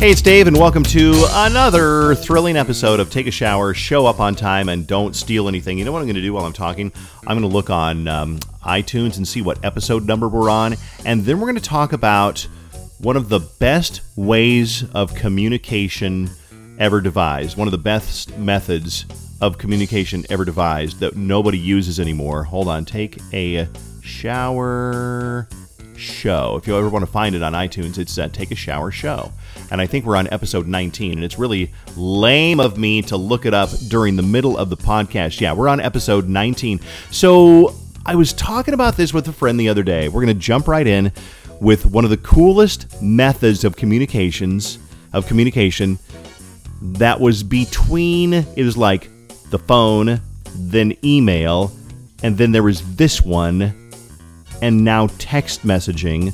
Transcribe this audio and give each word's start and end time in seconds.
Hey, 0.00 0.12
it's 0.12 0.22
Dave, 0.22 0.46
and 0.46 0.56
welcome 0.56 0.82
to 0.84 1.26
another 1.28 2.14
thrilling 2.14 2.56
episode 2.56 3.00
of 3.00 3.10
Take 3.10 3.26
a 3.26 3.30
Shower, 3.30 3.74
Show 3.74 4.06
Up 4.06 4.18
on 4.18 4.34
Time, 4.34 4.70
and 4.70 4.86
Don't 4.86 5.14
Steal 5.14 5.46
Anything. 5.46 5.76
You 5.76 5.84
know 5.84 5.92
what 5.92 5.98
I'm 5.98 6.06
going 6.06 6.14
to 6.14 6.22
do 6.22 6.32
while 6.32 6.46
I'm 6.46 6.54
talking? 6.54 6.90
I'm 7.26 7.38
going 7.38 7.42
to 7.42 7.54
look 7.54 7.68
on 7.68 8.08
um, 8.08 8.38
iTunes 8.64 9.18
and 9.18 9.28
see 9.28 9.42
what 9.42 9.62
episode 9.62 10.06
number 10.06 10.26
we're 10.26 10.48
on, 10.48 10.76
and 11.04 11.22
then 11.26 11.38
we're 11.38 11.48
going 11.48 11.56
to 11.56 11.60
talk 11.60 11.92
about 11.92 12.48
one 13.00 13.14
of 13.14 13.28
the 13.28 13.40
best 13.40 14.00
ways 14.16 14.90
of 14.94 15.14
communication 15.14 16.30
ever 16.78 17.02
devised, 17.02 17.58
one 17.58 17.68
of 17.68 17.72
the 17.72 17.76
best 17.76 18.38
methods 18.38 19.04
of 19.42 19.58
communication 19.58 20.24
ever 20.30 20.46
devised 20.46 21.00
that 21.00 21.14
nobody 21.14 21.58
uses 21.58 22.00
anymore. 22.00 22.44
Hold 22.44 22.68
on, 22.68 22.86
take 22.86 23.18
a 23.34 23.68
shower 24.00 25.46
show. 25.94 26.56
If 26.56 26.66
you 26.66 26.74
ever 26.74 26.88
want 26.88 27.04
to 27.04 27.12
find 27.12 27.34
it 27.34 27.42
on 27.42 27.52
iTunes, 27.52 27.98
it's 27.98 28.16
uh, 28.16 28.28
Take 28.28 28.50
a 28.50 28.54
Shower 28.56 28.90
Show. 28.90 29.30
And 29.70 29.80
I 29.80 29.86
think 29.86 30.04
we're 30.04 30.16
on 30.16 30.28
episode 30.32 30.66
19, 30.66 31.12
and 31.12 31.24
it's 31.24 31.38
really 31.38 31.72
lame 31.96 32.60
of 32.60 32.76
me 32.76 33.02
to 33.02 33.16
look 33.16 33.46
it 33.46 33.54
up 33.54 33.70
during 33.88 34.16
the 34.16 34.22
middle 34.22 34.56
of 34.58 34.68
the 34.68 34.76
podcast. 34.76 35.40
Yeah, 35.40 35.52
we're 35.52 35.68
on 35.68 35.80
episode 35.80 36.28
19. 36.28 36.80
So 37.10 37.74
I 38.04 38.14
was 38.16 38.32
talking 38.32 38.74
about 38.74 38.96
this 38.96 39.14
with 39.14 39.28
a 39.28 39.32
friend 39.32 39.60
the 39.60 39.68
other 39.68 39.82
day. 39.82 40.08
We're 40.08 40.24
going 40.24 40.34
to 40.34 40.42
jump 40.42 40.66
right 40.66 40.86
in 40.86 41.12
with 41.60 41.86
one 41.86 42.04
of 42.04 42.10
the 42.10 42.16
coolest 42.16 43.00
methods 43.02 43.64
of 43.64 43.76
communications, 43.76 44.78
of 45.12 45.26
communication 45.26 45.98
that 46.82 47.20
was 47.20 47.42
between, 47.42 48.32
it 48.32 48.64
was 48.64 48.76
like 48.76 49.10
the 49.50 49.58
phone, 49.58 50.20
then 50.54 50.96
email, 51.04 51.70
and 52.22 52.36
then 52.36 52.52
there 52.52 52.62
was 52.62 52.96
this 52.96 53.22
one 53.22 53.74
and 54.62 54.84
now 54.84 55.08
text 55.18 55.62
messaging. 55.62 56.32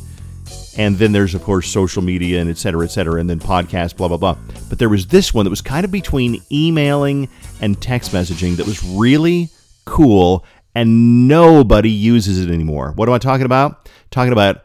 And 0.78 0.98
then 0.98 1.12
there's, 1.12 1.34
of 1.34 1.42
course, 1.42 1.68
social 1.68 2.02
media 2.02 2.40
and 2.40 2.50
et 2.50 2.58
cetera, 2.58 2.84
et 2.84 2.90
cetera, 2.90 3.18
and 3.18 3.30
then 3.30 3.40
podcasts, 3.40 3.96
blah, 3.96 4.08
blah, 4.08 4.18
blah. 4.18 4.36
But 4.68 4.78
there 4.78 4.90
was 4.90 5.06
this 5.06 5.32
one 5.32 5.44
that 5.44 5.50
was 5.50 5.62
kind 5.62 5.84
of 5.84 5.90
between 5.90 6.42
emailing 6.52 7.28
and 7.62 7.80
text 7.80 8.12
messaging 8.12 8.56
that 8.56 8.66
was 8.66 8.84
really 8.84 9.48
cool, 9.86 10.44
and 10.74 11.28
nobody 11.28 11.90
uses 11.90 12.44
it 12.44 12.52
anymore. 12.52 12.92
What 12.92 13.08
am 13.08 13.14
I 13.14 13.18
talking 13.18 13.46
about? 13.46 13.88
Talking 14.10 14.32
about 14.32 14.64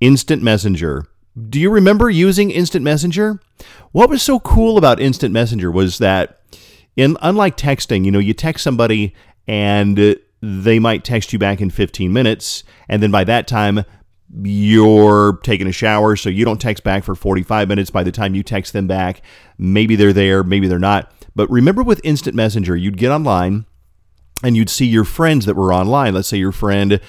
Instant 0.00 0.42
Messenger. 0.42 1.06
Do 1.48 1.58
you 1.58 1.70
remember 1.70 2.08
using 2.08 2.52
Instant 2.52 2.84
Messenger? 2.84 3.40
What 3.90 4.10
was 4.10 4.22
so 4.22 4.38
cool 4.38 4.78
about 4.78 5.00
Instant 5.00 5.32
Messenger 5.32 5.72
was 5.72 5.98
that, 5.98 6.40
in 6.96 7.16
unlike 7.20 7.56
texting, 7.56 8.04
you 8.04 8.12
know, 8.12 8.18
you 8.20 8.34
text 8.34 8.62
somebody 8.62 9.14
and 9.48 10.16
they 10.40 10.78
might 10.78 11.04
text 11.04 11.32
you 11.32 11.38
back 11.38 11.60
in 11.60 11.70
15 11.70 12.12
minutes, 12.12 12.62
and 12.88 13.02
then 13.02 13.10
by 13.10 13.24
that 13.24 13.48
time, 13.48 13.84
you're 14.42 15.38
taking 15.42 15.66
a 15.66 15.72
shower, 15.72 16.16
so 16.16 16.28
you 16.28 16.44
don't 16.44 16.60
text 16.60 16.84
back 16.84 17.04
for 17.04 17.14
45 17.14 17.68
minutes. 17.68 17.90
By 17.90 18.02
the 18.02 18.12
time 18.12 18.34
you 18.34 18.42
text 18.42 18.72
them 18.72 18.86
back, 18.86 19.22
maybe 19.56 19.96
they're 19.96 20.12
there, 20.12 20.44
maybe 20.44 20.68
they're 20.68 20.78
not. 20.78 21.12
But 21.34 21.50
remember 21.50 21.82
with 21.82 22.00
Instant 22.04 22.36
Messenger, 22.36 22.76
you'd 22.76 22.98
get 22.98 23.10
online 23.10 23.64
and 24.42 24.56
you'd 24.56 24.70
see 24.70 24.86
your 24.86 25.04
friends 25.04 25.46
that 25.46 25.56
were 25.56 25.72
online. 25.72 26.14
Let's 26.14 26.28
say 26.28 26.36
your 26.36 26.52
friend 26.52 27.00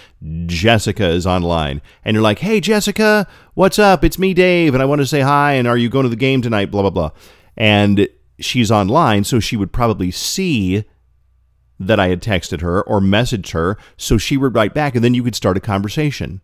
Jessica 0.45 1.07
is 1.07 1.27
online, 1.27 1.81
and 2.03 2.15
you're 2.15 2.23
like, 2.23 2.39
"Hey, 2.39 2.59
Jessica, 2.59 3.27
what's 3.53 3.77
up? 3.77 4.03
It's 4.03 4.17
me, 4.17 4.33
Dave, 4.33 4.73
and 4.73 4.81
I 4.81 4.85
want 4.85 5.01
to 5.01 5.07
say 5.07 5.21
hi. 5.21 5.53
And 5.53 5.67
are 5.67 5.77
you 5.77 5.89
going 5.89 6.03
to 6.03 6.09
the 6.09 6.15
game 6.15 6.41
tonight? 6.41 6.71
Blah 6.71 6.83
blah 6.83 6.89
blah." 6.89 7.11
And 7.55 8.07
she's 8.39 8.71
online, 8.71 9.23
so 9.25 9.39
she 9.39 9.57
would 9.57 9.71
probably 9.71 10.11
see 10.11 10.85
that 11.79 11.99
I 11.99 12.07
had 12.07 12.21
texted 12.21 12.61
her 12.61 12.81
or 12.81 12.99
messaged 12.99 13.51
her, 13.51 13.77
so 13.95 14.17
she 14.17 14.35
would 14.35 14.55
write 14.55 14.73
back, 14.73 14.95
and 14.95 15.03
then 15.03 15.13
you 15.13 15.23
could 15.23 15.35
start 15.35 15.57
a 15.57 15.61
conversation. 15.61 16.41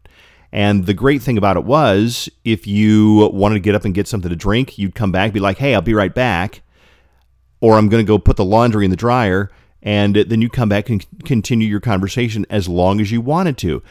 And 0.56 0.86
the 0.86 0.94
great 0.94 1.22
thing 1.22 1.38
about 1.38 1.58
it 1.58 1.66
was, 1.66 2.30
if 2.44 2.66
you 2.66 3.30
wanted 3.34 3.56
to 3.56 3.60
get 3.60 3.76
up 3.76 3.86
and 3.86 3.94
get 3.94 4.08
something 4.08 4.30
to 4.30 4.36
drink, 4.36 4.78
you'd 4.80 4.96
come 4.96 5.12
back, 5.12 5.34
be 5.34 5.40
like, 5.40 5.58
"Hey, 5.58 5.76
I'll 5.76 5.82
be 5.82 5.94
right 5.94 6.16
back," 6.16 6.62
or 7.60 7.78
"I'm 7.78 7.90
going 7.90 8.04
to 8.04 8.08
go 8.08 8.18
put 8.18 8.38
the 8.38 8.46
laundry 8.46 8.86
in 8.86 8.92
the 8.92 8.98
dryer." 8.98 9.52
and 9.86 10.16
then 10.16 10.42
you 10.42 10.50
come 10.50 10.68
back 10.68 10.90
and 10.90 11.06
continue 11.24 11.68
your 11.68 11.80
conversation 11.80 12.44
as 12.50 12.68
long 12.68 13.00
as 13.00 13.12
you 13.12 13.22
wanted 13.22 13.56
to. 13.60 13.84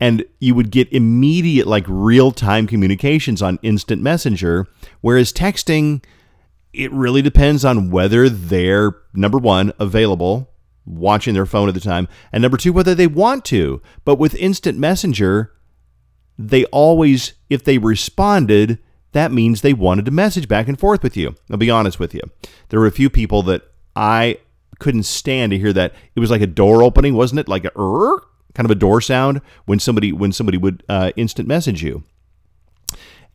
And 0.00 0.24
you 0.40 0.54
would 0.54 0.70
get 0.70 0.90
immediate, 0.90 1.66
like 1.66 1.84
real 1.86 2.32
time 2.32 2.66
communications 2.66 3.42
on 3.42 3.58
instant 3.62 4.02
messenger, 4.02 4.66
whereas 5.02 5.30
texting, 5.30 6.02
it 6.72 6.90
really 6.90 7.20
depends 7.20 7.66
on 7.66 7.90
whether 7.90 8.30
they're, 8.30 8.96
number 9.12 9.36
one, 9.36 9.74
available, 9.78 10.48
watching 10.86 11.34
their 11.34 11.46
phone 11.46 11.68
at 11.68 11.74
the 11.74 11.80
time, 11.80 12.08
and 12.32 12.40
number 12.40 12.56
two, 12.56 12.72
whether 12.72 12.94
they 12.94 13.06
want 13.06 13.44
to. 13.44 13.82
But 14.06 14.18
with 14.18 14.34
instant 14.36 14.78
messenger, 14.78 15.52
they 16.38 16.64
always, 16.66 17.34
if 17.50 17.64
they 17.64 17.78
responded, 17.78 18.78
that 19.12 19.32
means 19.32 19.60
they 19.60 19.74
wanted 19.74 20.04
to 20.06 20.10
message 20.10 20.48
back 20.48 20.68
and 20.68 20.78
forth 20.78 21.02
with 21.02 21.16
you. 21.16 21.34
I'll 21.50 21.56
be 21.56 21.70
honest 21.70 21.98
with 21.98 22.14
you. 22.14 22.22
There 22.70 22.80
were 22.80 22.86
a 22.86 22.92
few 22.92 23.10
people 23.10 23.42
that 23.44 23.62
I 23.94 24.38
couldn't 24.78 25.04
stand 25.04 25.52
to 25.52 25.58
hear 25.58 25.72
that. 25.72 25.94
It 26.14 26.20
was 26.20 26.30
like 26.30 26.40
a 26.40 26.46
door 26.46 26.82
opening, 26.82 27.14
wasn't 27.14 27.40
it? 27.40 27.48
Like 27.48 27.64
a 27.64 27.70
kind 28.54 28.64
of 28.64 28.70
a 28.70 28.74
door 28.74 29.00
sound 29.00 29.40
when 29.66 29.78
somebody 29.78 30.12
when 30.12 30.32
somebody 30.32 30.58
would 30.58 30.82
uh, 30.88 31.12
instant 31.16 31.48
message 31.48 31.82
you. 31.82 32.04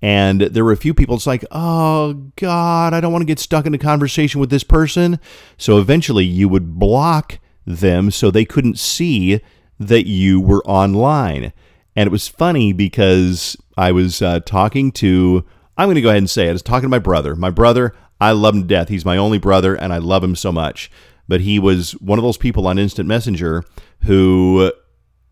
And 0.02 0.42
there 0.42 0.64
were 0.64 0.72
a 0.72 0.78
few 0.78 0.94
people. 0.94 1.16
It's 1.16 1.26
like, 1.26 1.44
oh 1.52 2.14
God, 2.36 2.94
I 2.94 3.02
don't 3.02 3.12
want 3.12 3.24
to 3.24 3.28
get 3.28 3.40
stuck 3.40 3.66
in 3.66 3.74
a 3.74 3.80
conversation 3.80 4.40
with 4.40 4.52
this 4.52 4.64
person. 4.64 5.20
So 5.58 5.80
eventually, 5.80 6.26
you 6.26 6.50
would 6.50 6.78
block 6.78 7.40
them 7.66 8.12
so 8.12 8.30
they 8.30 8.46
couldn't 8.46 8.78
see 8.78 9.42
that 9.80 10.08
you 10.08 10.40
were 10.40 10.64
online. 10.66 11.52
And 11.98 12.08
it 12.08 12.12
was 12.12 12.30
funny 12.30 12.72
because 12.72 13.58
I 13.76 13.92
was 13.92 14.22
uh, 14.22 14.40
talking 14.40 14.94
to. 14.94 15.44
I'm 15.78 15.88
going 15.88 15.96
to 15.96 16.02
go 16.02 16.10
ahead 16.10 16.20
and 16.20 16.30
say 16.30 16.46
it. 16.46 16.50
I 16.50 16.54
was 16.54 16.62
talking 16.62 16.84
to 16.84 16.90
my 16.90 17.00
brother. 17.00 17.36
My 17.36 17.50
brother, 17.50 17.94
I 18.22 18.32
love 18.32 18.56
him 18.56 18.62
to 18.62 18.68
death. 18.68 18.88
He's 18.88 19.06
my 19.06 19.18
only 19.18 19.38
brother, 19.38 19.76
and 19.76 19.92
I 19.92 19.98
love 19.98 20.24
him 20.24 20.36
so 20.36 20.52
much 20.52 20.90
but 21.28 21.42
he 21.42 21.60
was 21.60 21.92
one 21.94 22.18
of 22.18 22.24
those 22.24 22.38
people 22.38 22.68
on 22.68 22.80
Instant 22.80 23.08
Messenger 23.08 23.64
who 24.04 24.72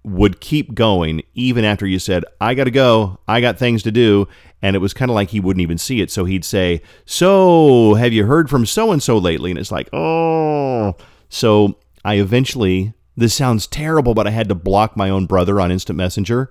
would 0.03 0.39
keep 0.39 0.75
going 0.75 1.23
even 1.33 1.65
after 1.65 1.87
you 1.87 1.97
said, 1.97 2.23
I 2.39 2.53
got 2.53 2.65
to 2.65 2.71
go, 2.71 3.19
I 3.27 3.41
got 3.41 3.57
things 3.57 3.81
to 3.83 3.91
do. 3.91 4.27
And 4.61 4.75
it 4.75 4.79
was 4.79 4.93
kind 4.93 5.09
of 5.09 5.15
like 5.15 5.29
he 5.29 5.39
wouldn't 5.39 5.61
even 5.61 5.77
see 5.77 6.01
it. 6.01 6.11
So 6.11 6.25
he'd 6.25 6.45
say, 6.45 6.81
So, 7.05 7.95
have 7.95 8.13
you 8.13 8.25
heard 8.25 8.49
from 8.49 8.65
so 8.65 8.91
and 8.91 9.01
so 9.01 9.17
lately? 9.17 9.51
And 9.51 9.59
it's 9.59 9.71
like, 9.71 9.89
Oh. 9.93 10.95
So 11.29 11.79
I 12.03 12.15
eventually, 12.15 12.93
this 13.17 13.33
sounds 13.33 13.67
terrible, 13.67 14.13
but 14.13 14.27
I 14.27 14.31
had 14.31 14.49
to 14.49 14.55
block 14.55 14.97
my 14.97 15.09
own 15.09 15.25
brother 15.25 15.59
on 15.61 15.71
Instant 15.71 15.97
Messenger 15.97 16.49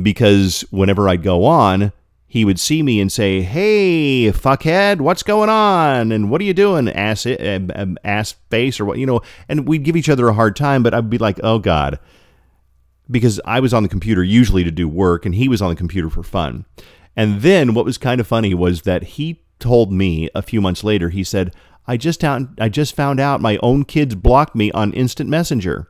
because 0.00 0.62
whenever 0.70 1.08
I'd 1.08 1.22
go 1.22 1.44
on, 1.44 1.92
he 2.26 2.44
would 2.44 2.58
see 2.58 2.82
me 2.82 3.00
and 3.00 3.12
say, 3.12 3.42
"Hey, 3.42 4.32
fuckhead, 4.32 5.00
what's 5.00 5.22
going 5.22 5.48
on? 5.48 6.10
And 6.10 6.30
what 6.30 6.40
are 6.40 6.44
you 6.44 6.54
doing, 6.54 6.88
ass 6.88 7.26
uh, 7.26 7.94
ass 8.04 8.32
face 8.50 8.80
or 8.80 8.84
what? 8.84 8.98
You 8.98 9.06
know?" 9.06 9.20
And 9.48 9.68
we'd 9.68 9.84
give 9.84 9.96
each 9.96 10.08
other 10.08 10.28
a 10.28 10.34
hard 10.34 10.56
time, 10.56 10.82
but 10.82 10.94
I'd 10.94 11.10
be 11.10 11.18
like, 11.18 11.38
"Oh 11.44 11.60
God," 11.60 12.00
because 13.08 13.40
I 13.44 13.60
was 13.60 13.72
on 13.72 13.84
the 13.84 13.88
computer 13.88 14.24
usually 14.24 14.64
to 14.64 14.72
do 14.72 14.88
work, 14.88 15.24
and 15.24 15.34
he 15.34 15.48
was 15.48 15.62
on 15.62 15.68
the 15.68 15.76
computer 15.76 16.10
for 16.10 16.24
fun. 16.24 16.64
And 17.16 17.42
then 17.42 17.72
what 17.72 17.84
was 17.84 17.98
kind 17.98 18.20
of 18.20 18.26
funny 18.26 18.52
was 18.52 18.82
that 18.82 19.04
he 19.04 19.40
told 19.60 19.92
me 19.92 20.28
a 20.34 20.42
few 20.42 20.60
months 20.60 20.82
later. 20.82 21.10
He 21.10 21.22
said, 21.22 21.54
"I 21.86 21.96
just 21.96 22.20
found 22.20 22.58
I 22.60 22.68
just 22.68 22.96
found 22.96 23.20
out 23.20 23.40
my 23.40 23.58
own 23.62 23.84
kids 23.84 24.16
blocked 24.16 24.56
me 24.56 24.72
on 24.72 24.92
Instant 24.92 25.30
Messenger." 25.30 25.88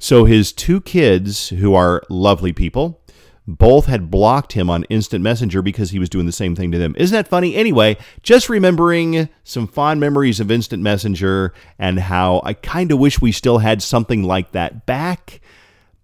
So 0.00 0.24
his 0.24 0.52
two 0.52 0.80
kids, 0.80 1.50
who 1.50 1.74
are 1.74 2.02
lovely 2.08 2.54
people, 2.54 3.02
both 3.46 3.84
had 3.84 4.10
blocked 4.10 4.54
him 4.54 4.70
on 4.70 4.84
Instant 4.84 5.22
Messenger 5.22 5.60
because 5.60 5.90
he 5.90 5.98
was 5.98 6.08
doing 6.08 6.24
the 6.24 6.32
same 6.32 6.56
thing 6.56 6.72
to 6.72 6.78
them. 6.78 6.94
Isn't 6.96 7.14
that 7.14 7.28
funny? 7.28 7.54
Anyway, 7.54 7.98
just 8.22 8.48
remembering 8.48 9.28
some 9.44 9.66
fond 9.66 10.00
memories 10.00 10.40
of 10.40 10.50
Instant 10.50 10.82
Messenger 10.82 11.52
and 11.78 12.00
how 12.00 12.40
I 12.44 12.54
kind 12.54 12.90
of 12.90 12.98
wish 12.98 13.20
we 13.20 13.30
still 13.30 13.58
had 13.58 13.82
something 13.82 14.22
like 14.22 14.52
that 14.52 14.86
back. 14.86 15.42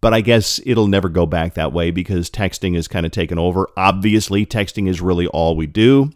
But 0.03 0.13
I 0.13 0.21
guess 0.21 0.61
it'll 0.67 0.89
never 0.89 1.09
go 1.09 1.25
back 1.25 1.55
that 1.55 1.73
way 1.73 1.91
because 1.91 2.29
texting 2.29 2.75
has 2.75 2.89
kind 2.89 3.07
of 3.07 3.13
taken 3.13 3.39
over. 3.39 3.67
Obviously, 3.79 4.45
texting 4.45 4.89
is 4.89 5.01
really 5.01 5.27
all 5.29 5.57
we 5.57 5.67
do, 5.67 6.13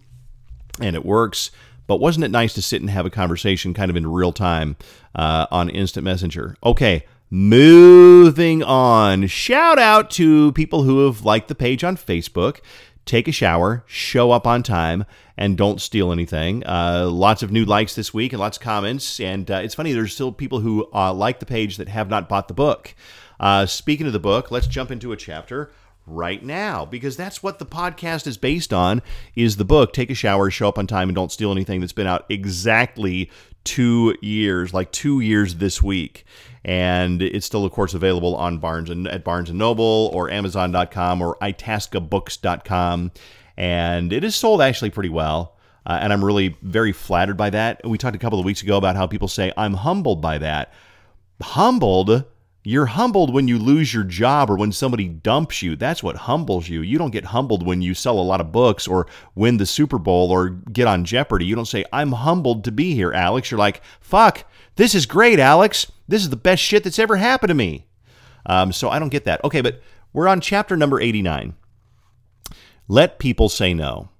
and 0.80 0.94
it 0.94 1.04
works. 1.04 1.50
But 1.86 1.98
wasn't 1.98 2.24
it 2.24 2.30
nice 2.30 2.52
to 2.54 2.62
sit 2.62 2.82
and 2.82 2.90
have 2.90 3.06
a 3.06 3.10
conversation 3.10 3.72
kind 3.72 3.90
of 3.90 3.96
in 3.96 4.06
real 4.06 4.32
time 4.32 4.76
uh, 5.14 5.46
on 5.50 5.70
Instant 5.70 6.04
Messenger? 6.04 6.56
Okay, 6.62 7.04
Moving 7.32 8.60
on. 8.64 9.28
Shout 9.28 9.78
out 9.78 10.10
to 10.12 10.50
people 10.50 10.82
who 10.82 11.06
have 11.06 11.24
liked 11.24 11.46
the 11.46 11.54
page 11.54 11.84
on 11.84 11.96
Facebook. 11.96 12.58
Take 13.04 13.28
a 13.28 13.32
shower, 13.32 13.84
show 13.86 14.32
up 14.32 14.48
on 14.48 14.64
time, 14.64 15.04
and 15.36 15.56
don't 15.56 15.80
steal 15.80 16.10
anything. 16.10 16.66
Uh, 16.66 17.08
lots 17.08 17.44
of 17.44 17.52
new 17.52 17.64
likes 17.64 17.94
this 17.94 18.12
week 18.12 18.32
and 18.32 18.40
lots 18.40 18.56
of 18.56 18.64
comments. 18.64 19.20
And 19.20 19.48
uh, 19.48 19.60
it's 19.62 19.76
funny, 19.76 19.92
there's 19.92 20.12
still 20.12 20.32
people 20.32 20.58
who 20.58 20.88
uh, 20.92 21.14
like 21.14 21.38
the 21.38 21.46
page 21.46 21.76
that 21.76 21.88
have 21.88 22.10
not 22.10 22.28
bought 22.28 22.48
the 22.48 22.54
book. 22.54 22.96
Uh, 23.38 23.64
speaking 23.64 24.08
of 24.08 24.12
the 24.12 24.18
book, 24.18 24.50
let's 24.50 24.66
jump 24.66 24.90
into 24.90 25.12
a 25.12 25.16
chapter 25.16 25.70
right 26.06 26.42
now 26.44 26.84
because 26.84 27.16
that's 27.16 27.42
what 27.42 27.58
the 27.58 27.66
podcast 27.66 28.26
is 28.26 28.36
based 28.36 28.72
on 28.72 29.00
is 29.36 29.56
the 29.56 29.64
book 29.64 29.92
take 29.92 30.10
a 30.10 30.14
shower 30.14 30.50
show 30.50 30.68
up 30.68 30.78
on 30.78 30.86
time 30.86 31.08
and 31.08 31.14
don't 31.14 31.30
steal 31.30 31.52
anything 31.52 31.80
that's 31.80 31.92
been 31.92 32.06
out 32.06 32.24
exactly 32.28 33.30
two 33.64 34.16
years 34.20 34.74
like 34.74 34.90
two 34.90 35.20
years 35.20 35.56
this 35.56 35.80
week 35.82 36.24
and 36.64 37.22
it's 37.22 37.46
still 37.46 37.64
of 37.64 37.70
course 37.72 37.94
available 37.94 38.34
on 38.36 38.58
barnes 38.58 38.90
and 38.90 39.06
at 39.08 39.22
barnes 39.22 39.50
and 39.50 39.58
noble 39.58 40.10
or 40.12 40.30
amazon.com 40.30 41.22
or 41.22 41.36
itascabooks.com 41.42 43.12
and 43.56 44.12
it 44.12 44.24
is 44.24 44.34
sold 44.34 44.60
actually 44.62 44.90
pretty 44.90 45.10
well 45.10 45.56
Uh, 45.86 45.98
and 46.02 46.12
I'm 46.12 46.22
really 46.24 46.56
very 46.62 46.92
flattered 46.92 47.36
by 47.38 47.50
that. 47.50 47.80
We 47.84 47.96
talked 47.98 48.14
a 48.14 48.18
couple 48.18 48.38
of 48.38 48.44
weeks 48.44 48.62
ago 48.62 48.76
about 48.76 48.96
how 48.96 49.06
people 49.06 49.28
say, 49.28 49.50
I'm 49.56 49.74
humbled 49.74 50.20
by 50.20 50.36
that. 50.38 50.72
Humbled? 51.40 52.24
You're 52.62 52.86
humbled 52.86 53.32
when 53.32 53.48
you 53.48 53.58
lose 53.58 53.94
your 53.94 54.04
job 54.04 54.50
or 54.50 54.56
when 54.56 54.70
somebody 54.70 55.08
dumps 55.08 55.62
you. 55.62 55.76
That's 55.76 56.02
what 56.02 56.16
humbles 56.16 56.68
you. 56.68 56.82
You 56.82 56.98
don't 56.98 57.10
get 57.10 57.26
humbled 57.26 57.64
when 57.64 57.80
you 57.80 57.94
sell 57.94 58.18
a 58.18 58.20
lot 58.20 58.40
of 58.40 58.52
books 58.52 58.86
or 58.86 59.06
win 59.34 59.56
the 59.56 59.64
Super 59.64 59.98
Bowl 59.98 60.30
or 60.30 60.50
get 60.50 60.86
on 60.86 61.06
Jeopardy. 61.06 61.46
You 61.46 61.54
don't 61.54 61.64
say, 61.64 61.86
I'm 61.90 62.12
humbled 62.12 62.64
to 62.64 62.72
be 62.72 62.94
here, 62.94 63.12
Alex. 63.12 63.50
You're 63.50 63.58
like, 63.58 63.80
fuck, 64.00 64.44
this 64.76 64.94
is 64.94 65.06
great, 65.06 65.38
Alex. 65.38 65.90
This 66.06 66.22
is 66.22 66.28
the 66.28 66.36
best 66.36 66.62
shit 66.62 66.84
that's 66.84 66.98
ever 66.98 67.16
happened 67.16 67.48
to 67.48 67.54
me. 67.54 67.86
Um, 68.44 68.72
so 68.72 68.90
I 68.90 68.98
don't 68.98 69.08
get 69.08 69.24
that. 69.24 69.42
Okay, 69.42 69.62
but 69.62 69.80
we're 70.12 70.28
on 70.28 70.42
chapter 70.42 70.76
number 70.76 71.00
89. 71.00 71.54
Let 72.88 73.18
people 73.18 73.48
say 73.48 73.72
no. 73.72 74.10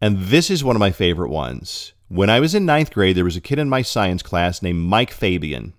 And 0.00 0.18
this 0.18 0.50
is 0.50 0.64
one 0.64 0.74
of 0.74 0.80
my 0.80 0.90
favorite 0.90 1.30
ones. 1.30 1.92
When 2.08 2.28
I 2.28 2.40
was 2.40 2.54
in 2.54 2.66
ninth 2.66 2.92
grade, 2.92 3.16
there 3.16 3.24
was 3.24 3.36
a 3.36 3.40
kid 3.40 3.58
in 3.58 3.68
my 3.68 3.82
science 3.82 4.22
class 4.22 4.62
named 4.62 4.80
Mike 4.80 5.12
Fabian. 5.12 5.74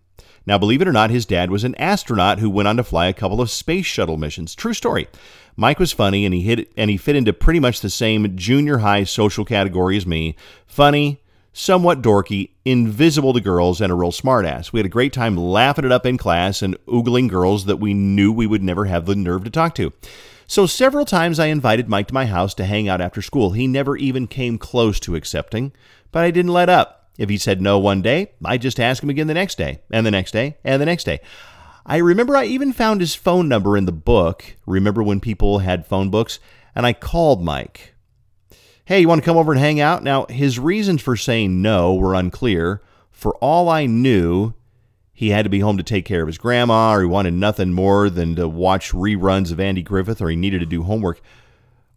Now, 0.48 0.58
believe 0.58 0.82
it 0.82 0.88
or 0.88 0.94
not, 0.94 1.10
his 1.10 1.26
dad 1.26 1.50
was 1.50 1.64
an 1.64 1.76
astronaut 1.76 2.40
who 2.40 2.50
went 2.50 2.68
on 2.68 2.78
to 2.78 2.84
fly 2.84 3.08
a 3.08 3.14
couple 3.14 3.42
of 3.42 3.50
space 3.50 3.86
shuttle 3.86 4.18
missions. 4.18 4.54
True 4.54 4.74
story. 4.74 5.08
Mike 5.56 5.80
was 5.80 5.92
funny 5.92 6.26
and 6.26 6.34
he 6.34 6.42
hit 6.42 6.72
and 6.76 6.90
he 6.90 6.98
fit 6.98 7.16
into 7.16 7.34
pretty 7.34 7.60
much 7.60 7.82
the 7.82 7.90
same 7.90 8.36
junior 8.36 8.80
high 8.80 9.06
social 9.06 9.46
category 9.46 9.98
as 9.98 10.06
me. 10.06 10.36
Funny, 10.68 11.22
somewhat 11.54 12.02
dorky, 12.02 12.50
invisible 12.66 13.34
to 13.34 13.40
girls, 13.40 13.80
and 13.80 13.92
a 13.92 13.96
real 13.96 14.12
smartass. 14.12 14.74
We 14.74 14.80
had 14.80 14.86
a 14.86 14.90
great 14.90 15.14
time 15.14 15.38
laughing 15.38 15.86
it 15.86 15.92
up 15.92 16.06
in 16.06 16.18
class 16.18 16.62
and 16.62 16.76
oogling 16.86 17.30
girls 17.30 17.66
that 17.66 17.78
we 17.78 17.94
knew 17.94 18.32
we 18.32 18.46
would 18.46 18.62
never 18.62 18.86
have 18.86 19.06
the 19.06 19.16
nerve 19.16 19.46
to 19.46 19.50
talk 19.50 19.74
to. 19.76 19.94
So 20.48 20.68
several 20.68 21.06
times 21.06 21.40
I 21.40 21.48
invited 21.48 21.90
Mike 21.90 22.10
to 22.10 22.14
my 22.14 22.26
house 22.26 22.54
to 22.56 22.66
hang 22.66 22.88
out 22.88 23.02
after 23.02 23.22
school. 23.22 23.52
He 23.52 23.66
never 23.66 23.98
even 23.98 24.28
came 24.28 24.58
close 24.60 25.00
to 25.00 25.16
accepting, 25.16 25.72
but 26.12 26.24
I 26.24 26.30
didn't 26.30 26.54
let 26.54 26.70
up. 26.70 26.95
If 27.18 27.30
he 27.30 27.38
said 27.38 27.62
no 27.62 27.80
one 27.80 28.02
day, 28.02 28.34
I'd 28.44 28.62
just 28.62 28.80
asked 28.80 29.02
him 29.02 29.10
again 29.10 29.28
the 29.28 29.34
next 29.34 29.58
day, 29.58 29.80
and 29.92 30.06
the 30.06 30.12
next 30.12 30.32
day, 30.32 30.58
and 30.64 30.82
the 30.82 30.86
next 30.86 31.06
day. 31.06 31.22
I 31.86 31.98
remember 31.98 32.36
I 32.36 32.46
even 32.46 32.74
found 32.74 33.00
his 33.00 33.16
phone 33.16 33.48
number 33.48 33.78
in 33.78 33.86
the 33.86 33.92
book. 33.92 34.56
Remember 34.66 35.04
when 35.04 35.20
people 35.20 35.60
had 35.60 35.86
phone 35.86 36.10
books? 36.10 36.40
And 36.74 36.86
I 36.86 36.94
called 36.94 37.44
Mike. 37.44 37.94
Hey, 38.86 39.00
you 39.00 39.08
want 39.08 39.22
to 39.22 39.26
come 39.26 39.38
over 39.38 39.52
and 39.52 39.62
hang 39.62 39.80
out? 39.80 40.04
Now, 40.04 40.26
his 40.26 40.60
reasons 40.60 41.02
for 41.02 41.16
saying 41.16 41.62
no 41.62 41.94
were 41.94 42.16
unclear. 42.16 42.82
For 43.12 43.36
all 43.36 43.70
I 43.70 43.86
knew, 43.86 44.54
he 45.14 45.30
had 45.30 45.44
to 45.44 45.50
be 45.50 45.60
home 45.60 45.78
to 45.78 45.84
take 45.84 46.06
care 46.06 46.22
of 46.22 46.28
his 46.28 46.38
grandma, 46.38 46.94
or 46.94 47.02
he 47.02 47.08
wanted 47.08 47.36
nothing 47.36 47.72
more 47.72 48.10
than 48.10 48.36
to 48.36 48.48
watch 48.48 48.92
reruns 48.92 49.52
of 49.52 49.60
Andy 49.60 49.82
Griffith, 49.82 50.22
or 50.22 50.30
he 50.30 50.36
needed 50.36 50.60
to 50.60 50.66
do 50.66 50.84
homework. 50.84 51.22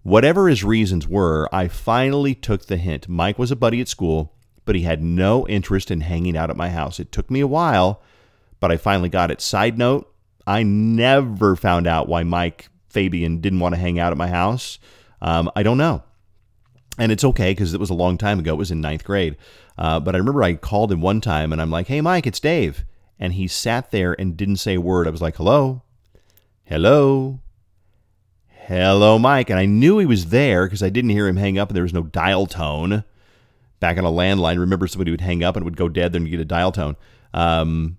Whatever 0.02 0.48
his 0.48 0.62
reasons 0.62 1.08
were, 1.08 1.48
I 1.52 1.66
finally 1.68 2.34
took 2.34 2.66
the 2.66 2.76
hint. 2.76 3.08
Mike 3.08 3.38
was 3.38 3.50
a 3.50 3.56
buddy 3.56 3.80
at 3.80 3.88
school 3.88 4.32
but 4.68 4.76
he 4.76 4.82
had 4.82 5.02
no 5.02 5.48
interest 5.48 5.90
in 5.90 6.02
hanging 6.02 6.36
out 6.36 6.50
at 6.50 6.56
my 6.56 6.68
house. 6.68 7.00
It 7.00 7.10
took 7.10 7.30
me 7.30 7.40
a 7.40 7.46
while, 7.46 8.02
but 8.60 8.70
I 8.70 8.76
finally 8.76 9.08
got 9.08 9.30
it. 9.30 9.40
Side 9.40 9.78
note, 9.78 10.12
I 10.46 10.62
never 10.62 11.56
found 11.56 11.86
out 11.86 12.06
why 12.06 12.22
Mike 12.22 12.68
Fabian 12.90 13.40
didn't 13.40 13.60
want 13.60 13.74
to 13.74 13.80
hang 13.80 13.98
out 13.98 14.12
at 14.12 14.18
my 14.18 14.28
house. 14.28 14.78
Um, 15.22 15.50
I 15.56 15.62
don't 15.62 15.78
know. 15.78 16.02
And 16.98 17.10
it's 17.10 17.24
okay 17.24 17.52
because 17.52 17.72
it 17.72 17.80
was 17.80 17.88
a 17.88 17.94
long 17.94 18.18
time 18.18 18.40
ago. 18.40 18.52
It 18.52 18.58
was 18.58 18.70
in 18.70 18.82
ninth 18.82 19.04
grade. 19.04 19.38
Uh, 19.78 20.00
but 20.00 20.14
I 20.14 20.18
remember 20.18 20.42
I 20.42 20.52
called 20.52 20.92
him 20.92 21.00
one 21.00 21.22
time 21.22 21.50
and 21.50 21.62
I'm 21.62 21.70
like, 21.70 21.86
hey, 21.86 22.02
Mike, 22.02 22.26
it's 22.26 22.38
Dave. 22.38 22.84
And 23.18 23.32
he 23.32 23.48
sat 23.48 23.90
there 23.90 24.12
and 24.20 24.36
didn't 24.36 24.56
say 24.56 24.74
a 24.74 24.82
word. 24.82 25.06
I 25.06 25.10
was 25.10 25.22
like, 25.22 25.36
hello? 25.36 25.80
Hello? 26.64 27.40
Hello, 28.48 29.18
Mike. 29.18 29.48
And 29.48 29.58
I 29.58 29.64
knew 29.64 29.98
he 29.98 30.04
was 30.04 30.26
there 30.26 30.66
because 30.66 30.82
I 30.82 30.90
didn't 30.90 31.08
hear 31.08 31.26
him 31.26 31.38
hang 31.38 31.58
up 31.58 31.70
and 31.70 31.76
there 31.76 31.84
was 31.84 31.94
no 31.94 32.02
dial 32.02 32.44
tone 32.44 33.04
back 33.80 33.98
on 33.98 34.04
a 34.04 34.10
landline. 34.10 34.58
Remember, 34.58 34.86
somebody 34.86 35.10
would 35.10 35.20
hang 35.20 35.42
up 35.42 35.56
and 35.56 35.62
it 35.62 35.64
would 35.64 35.76
go 35.76 35.88
dead, 35.88 36.12
then 36.12 36.24
you 36.24 36.30
get 36.30 36.40
a 36.40 36.44
dial 36.44 36.72
tone. 36.72 36.96
Um, 37.34 37.98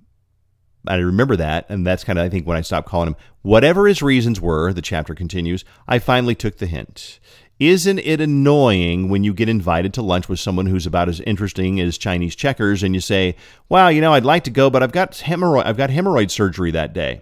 I 0.88 0.96
remember 0.96 1.36
that, 1.36 1.66
and 1.70 1.86
that's 1.86 2.04
kind 2.04 2.18
of 2.18 2.26
I 2.26 2.30
think 2.30 2.48
when 2.48 2.58
I 2.58 2.62
stopped 2.62 2.88
calling 2.88 3.10
him. 3.10 3.16
Whatever 3.42 3.88
his 3.88 4.02
reasons 4.02 4.40
were, 4.40 4.74
the 4.74 4.82
chapter 4.82 5.14
continues. 5.14 5.66
I 5.88 6.00
finally 6.00 6.36
took 6.36 6.58
the 6.58 6.68
hint. 6.68 7.20
Isn't 7.60 8.00
it 8.00 8.22
annoying 8.22 9.10
when 9.10 9.26
you 9.26 9.34
get 9.34 9.50
invited 9.50 9.94
to 9.96 10.02
lunch 10.02 10.30
with 10.30 10.40
someone 10.40 10.68
who's 10.68 10.86
about 10.86 11.10
as 11.10 11.20
interesting 11.20 11.82
as 11.82 11.98
Chinese 11.98 12.34
checkers, 12.34 12.84
and 12.84 12.96
you 12.96 13.02
say, 13.02 13.36
"Well, 13.68 13.92
you 13.92 14.00
know, 14.00 14.14
I'd 14.14 14.24
like 14.24 14.46
to 14.46 14.50
go, 14.50 14.70
but 14.70 14.82
I've 14.82 14.94
got 14.94 15.12
hemorrhoid, 15.12 15.66
I've 15.66 15.76
got 15.76 15.90
hemorrhoid 15.90 16.32
surgery 16.32 16.72
that 16.72 16.94
day." 16.94 17.20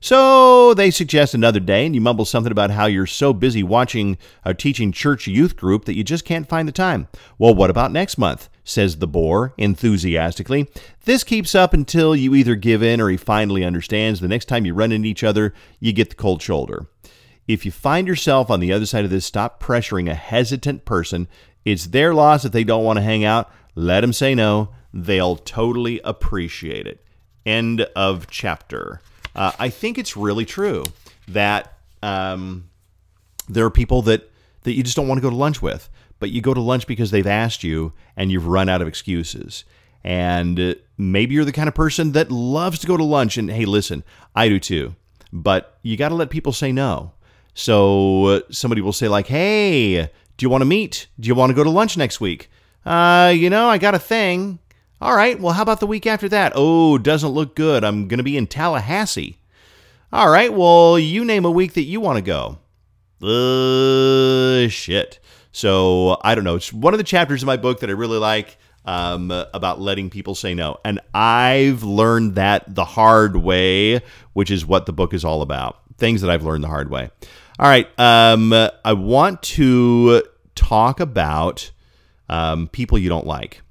So 0.00 0.72
they 0.72 0.90
suggest 0.90 1.34
another 1.34 1.60
day, 1.60 1.84
and 1.84 1.94
you 1.94 2.00
mumble 2.00 2.24
something 2.24 2.50
about 2.50 2.70
how 2.70 2.86
you're 2.86 3.06
so 3.06 3.34
busy 3.34 3.62
watching 3.62 4.16
or 4.46 4.54
teaching 4.54 4.90
church 4.90 5.26
youth 5.26 5.54
group 5.54 5.84
that 5.84 5.96
you 5.96 6.02
just 6.02 6.24
can't 6.24 6.48
find 6.48 6.66
the 6.66 6.72
time. 6.72 7.08
Well, 7.38 7.54
what 7.54 7.68
about 7.68 7.92
next 7.92 8.16
month? 8.16 8.48
says 8.64 8.96
the 8.96 9.06
bore 9.06 9.52
enthusiastically. 9.58 10.66
This 11.04 11.24
keeps 11.24 11.54
up 11.54 11.74
until 11.74 12.16
you 12.16 12.34
either 12.34 12.54
give 12.54 12.82
in 12.82 13.02
or 13.02 13.10
he 13.10 13.18
finally 13.18 13.62
understands. 13.62 14.20
The 14.20 14.28
next 14.28 14.46
time 14.46 14.64
you 14.64 14.72
run 14.72 14.92
into 14.92 15.08
each 15.08 15.22
other, 15.22 15.52
you 15.78 15.92
get 15.92 16.08
the 16.08 16.16
cold 16.16 16.40
shoulder. 16.40 16.86
If 17.46 17.66
you 17.66 17.72
find 17.72 18.06
yourself 18.06 18.50
on 18.50 18.60
the 18.60 18.72
other 18.72 18.86
side 18.86 19.04
of 19.04 19.10
this, 19.10 19.26
stop 19.26 19.62
pressuring 19.62 20.10
a 20.10 20.14
hesitant 20.14 20.84
person. 20.84 21.28
It's 21.64 21.86
their 21.86 22.14
loss 22.14 22.44
if 22.44 22.52
they 22.52 22.64
don't 22.64 22.84
want 22.84 22.98
to 22.98 23.02
hang 23.02 23.24
out. 23.24 23.50
Let 23.74 24.00
them 24.00 24.12
say 24.12 24.34
no. 24.34 24.70
They'll 24.92 25.36
totally 25.36 26.00
appreciate 26.04 26.86
it. 26.86 27.04
End 27.44 27.82
of 27.96 28.28
chapter. 28.30 29.00
Uh, 29.34 29.52
I 29.58 29.68
think 29.68 29.98
it's 29.98 30.16
really 30.16 30.44
true 30.44 30.84
that 31.28 31.78
um, 32.02 32.70
there 33.48 33.64
are 33.64 33.70
people 33.70 34.02
that 34.02 34.30
that 34.62 34.72
you 34.72 34.82
just 34.82 34.96
don't 34.96 35.08
want 35.08 35.18
to 35.18 35.22
go 35.22 35.28
to 35.30 35.36
lunch 35.36 35.60
with, 35.60 35.90
but 36.18 36.30
you 36.30 36.40
go 36.40 36.54
to 36.54 36.60
lunch 36.60 36.86
because 36.86 37.10
they've 37.10 37.26
asked 37.26 37.62
you 37.62 37.92
and 38.16 38.32
you've 38.32 38.46
run 38.46 38.68
out 38.68 38.80
of 38.80 38.88
excuses. 38.88 39.64
And 40.02 40.76
maybe 40.96 41.34
you're 41.34 41.44
the 41.44 41.52
kind 41.52 41.68
of 41.68 41.74
person 41.74 42.12
that 42.12 42.30
loves 42.30 42.78
to 42.78 42.86
go 42.86 42.96
to 42.96 43.04
lunch. 43.04 43.36
And 43.36 43.50
hey, 43.50 43.66
listen, 43.66 44.04
I 44.34 44.48
do 44.48 44.58
too. 44.58 44.94
But 45.32 45.78
you 45.82 45.96
got 45.96 46.10
to 46.10 46.14
let 46.14 46.30
people 46.30 46.52
say 46.52 46.72
no. 46.72 47.12
So 47.54 48.26
uh, 48.26 48.40
somebody 48.50 48.82
will 48.82 48.92
say, 48.92 49.08
like, 49.08 49.28
hey, 49.28 50.02
do 50.36 50.44
you 50.44 50.50
want 50.50 50.62
to 50.62 50.66
meet? 50.66 51.06
Do 51.18 51.28
you 51.28 51.34
want 51.34 51.50
to 51.50 51.54
go 51.54 51.64
to 51.64 51.70
lunch 51.70 51.96
next 51.96 52.20
week? 52.20 52.50
Uh, 52.84 53.32
you 53.34 53.48
know, 53.48 53.68
I 53.68 53.78
got 53.78 53.94
a 53.94 53.98
thing. 53.98 54.58
All 55.00 55.16
right, 55.16 55.38
well, 55.38 55.52
how 55.52 55.62
about 55.62 55.80
the 55.80 55.86
week 55.86 56.06
after 56.06 56.28
that? 56.30 56.52
Oh, 56.54 56.98
doesn't 56.98 57.30
look 57.30 57.54
good. 57.54 57.84
I'm 57.84 58.08
going 58.08 58.18
to 58.18 58.24
be 58.24 58.36
in 58.36 58.46
Tallahassee. 58.46 59.38
All 60.12 60.30
right, 60.30 60.52
well, 60.52 60.98
you 60.98 61.24
name 61.24 61.44
a 61.44 61.50
week 61.50 61.74
that 61.74 61.82
you 61.82 62.00
want 62.00 62.16
to 62.16 62.22
go. 62.22 62.58
Uh, 63.22 64.68
shit. 64.68 65.18
So 65.52 66.18
I 66.22 66.34
don't 66.34 66.44
know. 66.44 66.56
It's 66.56 66.72
one 66.72 66.94
of 66.94 66.98
the 66.98 67.04
chapters 67.04 67.42
in 67.42 67.46
my 67.46 67.56
book 67.56 67.80
that 67.80 67.90
I 67.90 67.92
really 67.92 68.18
like 68.18 68.56
um, 68.84 69.30
about 69.30 69.80
letting 69.80 70.10
people 70.10 70.34
say 70.34 70.54
no. 70.54 70.78
And 70.84 71.00
I've 71.14 71.82
learned 71.82 72.34
that 72.34 72.74
the 72.74 72.84
hard 72.84 73.36
way, 73.36 74.02
which 74.32 74.50
is 74.50 74.66
what 74.66 74.86
the 74.86 74.92
book 74.92 75.14
is 75.14 75.24
all 75.24 75.42
about. 75.42 75.80
Things 75.96 76.20
that 76.20 76.30
I've 76.30 76.44
learned 76.44 76.64
the 76.64 76.68
hard 76.68 76.90
way. 76.90 77.10
All 77.56 77.68
right. 77.68 77.88
Um, 78.00 78.52
I 78.52 78.92
want 78.92 79.42
to 79.42 80.22
talk 80.56 80.98
about 80.98 81.70
um, 82.28 82.66
people 82.68 82.98
you 82.98 83.08
don't 83.08 83.26
like. 83.26 83.62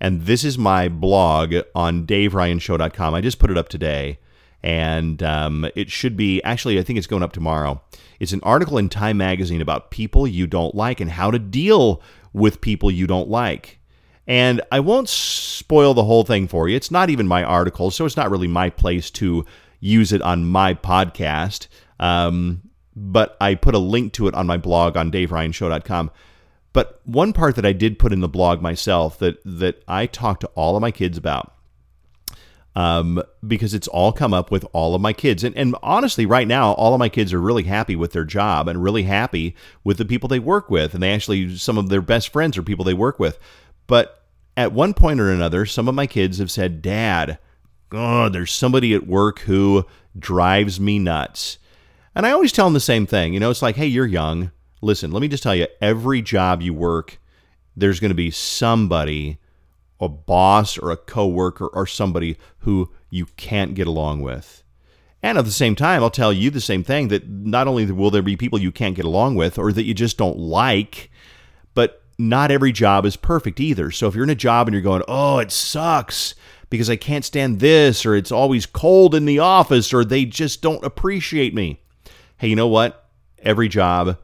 And 0.00 0.22
this 0.22 0.42
is 0.42 0.56
my 0.56 0.88
blog 0.88 1.54
on 1.74 2.06
daveryanshow.com. 2.06 3.14
I 3.14 3.20
just 3.20 3.38
put 3.38 3.50
it 3.50 3.58
up 3.58 3.68
today. 3.68 4.18
And 4.62 5.22
um, 5.22 5.68
it 5.74 5.90
should 5.90 6.16
be, 6.16 6.42
actually, 6.42 6.78
I 6.78 6.82
think 6.82 6.98
it's 6.98 7.06
going 7.06 7.22
up 7.22 7.32
tomorrow. 7.32 7.82
It's 8.18 8.32
an 8.32 8.40
article 8.42 8.78
in 8.78 8.88
Time 8.88 9.18
Magazine 9.18 9.60
about 9.60 9.90
people 9.90 10.26
you 10.26 10.46
don't 10.46 10.74
like 10.74 11.00
and 11.00 11.10
how 11.10 11.30
to 11.30 11.38
deal 11.38 12.02
with 12.32 12.62
people 12.62 12.90
you 12.90 13.06
don't 13.06 13.28
like. 13.28 13.80
And 14.26 14.62
I 14.72 14.80
won't 14.80 15.08
spoil 15.10 15.92
the 15.92 16.04
whole 16.04 16.24
thing 16.24 16.48
for 16.48 16.68
you. 16.68 16.76
It's 16.76 16.90
not 16.90 17.10
even 17.10 17.26
my 17.26 17.42
article, 17.42 17.90
so 17.90 18.06
it's 18.06 18.16
not 18.16 18.30
really 18.30 18.48
my 18.48 18.70
place 18.70 19.10
to 19.12 19.44
use 19.80 20.12
it 20.12 20.22
on 20.22 20.44
my 20.46 20.72
podcast. 20.72 21.66
Um, 21.98 22.62
but 23.00 23.36
I 23.40 23.54
put 23.54 23.74
a 23.74 23.78
link 23.78 24.12
to 24.14 24.28
it 24.28 24.34
on 24.34 24.46
my 24.46 24.58
blog 24.58 24.96
on 24.96 25.10
daveryanshow.com. 25.10 26.10
But 26.72 27.00
one 27.04 27.32
part 27.32 27.56
that 27.56 27.66
I 27.66 27.72
did 27.72 27.98
put 27.98 28.12
in 28.12 28.20
the 28.20 28.28
blog 28.28 28.60
myself 28.60 29.18
that 29.18 29.40
that 29.44 29.82
I 29.88 30.06
talked 30.06 30.42
to 30.42 30.48
all 30.48 30.76
of 30.76 30.82
my 30.82 30.90
kids 30.92 31.18
about, 31.18 31.52
um, 32.76 33.22
because 33.44 33.74
it's 33.74 33.88
all 33.88 34.12
come 34.12 34.32
up 34.32 34.50
with 34.50 34.64
all 34.72 34.94
of 34.94 35.00
my 35.00 35.12
kids, 35.12 35.42
and 35.42 35.56
and 35.56 35.74
honestly, 35.82 36.26
right 36.26 36.46
now, 36.46 36.72
all 36.74 36.94
of 36.94 37.00
my 37.00 37.08
kids 37.08 37.32
are 37.32 37.40
really 37.40 37.64
happy 37.64 37.96
with 37.96 38.12
their 38.12 38.24
job 38.24 38.68
and 38.68 38.84
really 38.84 39.02
happy 39.04 39.56
with 39.82 39.96
the 39.96 40.04
people 40.04 40.28
they 40.28 40.38
work 40.38 40.70
with, 40.70 40.94
and 40.94 41.02
they 41.02 41.12
actually 41.12 41.56
some 41.56 41.78
of 41.78 41.88
their 41.88 42.02
best 42.02 42.32
friends 42.32 42.56
are 42.56 42.62
people 42.62 42.84
they 42.84 42.94
work 42.94 43.18
with. 43.18 43.38
But 43.88 44.22
at 44.56 44.72
one 44.72 44.94
point 44.94 45.20
or 45.20 45.32
another, 45.32 45.66
some 45.66 45.88
of 45.88 45.94
my 45.96 46.06
kids 46.06 46.38
have 46.38 46.50
said, 46.50 46.82
"Dad, 46.82 47.38
oh, 47.90 48.28
there's 48.28 48.52
somebody 48.52 48.94
at 48.94 49.08
work 49.08 49.40
who 49.40 49.86
drives 50.16 50.78
me 50.78 51.00
nuts," 51.00 51.58
and 52.14 52.26
I 52.26 52.30
always 52.30 52.52
tell 52.52 52.66
them 52.66 52.74
the 52.74 52.80
same 52.80 53.06
thing. 53.06 53.34
You 53.34 53.40
know, 53.40 53.50
it's 53.50 53.62
like, 53.62 53.76
"Hey, 53.76 53.86
you're 53.86 54.06
young." 54.06 54.50
listen, 54.80 55.10
let 55.10 55.20
me 55.20 55.28
just 55.28 55.42
tell 55.42 55.54
you 55.54 55.66
every 55.80 56.22
job 56.22 56.62
you 56.62 56.74
work, 56.74 57.18
there's 57.76 58.00
going 58.00 58.10
to 58.10 58.14
be 58.14 58.30
somebody, 58.30 59.38
a 60.00 60.08
boss 60.08 60.78
or 60.78 60.90
a 60.90 60.96
coworker 60.96 61.66
or 61.68 61.86
somebody 61.86 62.36
who 62.58 62.90
you 63.10 63.26
can't 63.36 63.74
get 63.74 63.86
along 63.86 64.22
with. 64.22 64.62
And 65.22 65.36
at 65.36 65.44
the 65.44 65.50
same 65.50 65.74
time, 65.76 66.02
I'll 66.02 66.10
tell 66.10 66.32
you 66.32 66.50
the 66.50 66.62
same 66.62 66.82
thing 66.82 67.08
that 67.08 67.28
not 67.28 67.68
only 67.68 67.90
will 67.92 68.10
there 68.10 68.22
be 68.22 68.36
people 68.36 68.58
you 68.58 68.72
can't 68.72 68.96
get 68.96 69.04
along 69.04 69.34
with 69.34 69.58
or 69.58 69.70
that 69.72 69.84
you 69.84 69.92
just 69.92 70.16
don't 70.16 70.38
like, 70.38 71.10
but 71.74 72.02
not 72.18 72.50
every 72.50 72.72
job 72.72 73.04
is 73.04 73.16
perfect 73.16 73.60
either. 73.60 73.90
So 73.90 74.08
if 74.08 74.14
you're 74.14 74.24
in 74.24 74.30
a 74.30 74.34
job 74.34 74.66
and 74.66 74.74
you're 74.74 74.82
going, 74.82 75.02
oh, 75.08 75.38
it 75.38 75.52
sucks 75.52 76.34
because 76.70 76.88
I 76.88 76.96
can't 76.96 77.24
stand 77.24 77.60
this, 77.60 78.06
or 78.06 78.14
it's 78.14 78.32
always 78.32 78.64
cold 78.64 79.14
in 79.14 79.26
the 79.26 79.40
office, 79.40 79.92
or 79.92 80.04
they 80.04 80.24
just 80.24 80.62
don't 80.62 80.84
appreciate 80.84 81.52
me. 81.52 81.80
Hey, 82.40 82.48
you 82.48 82.56
know 82.56 82.68
what? 82.68 83.10
Every 83.42 83.68
job 83.68 84.16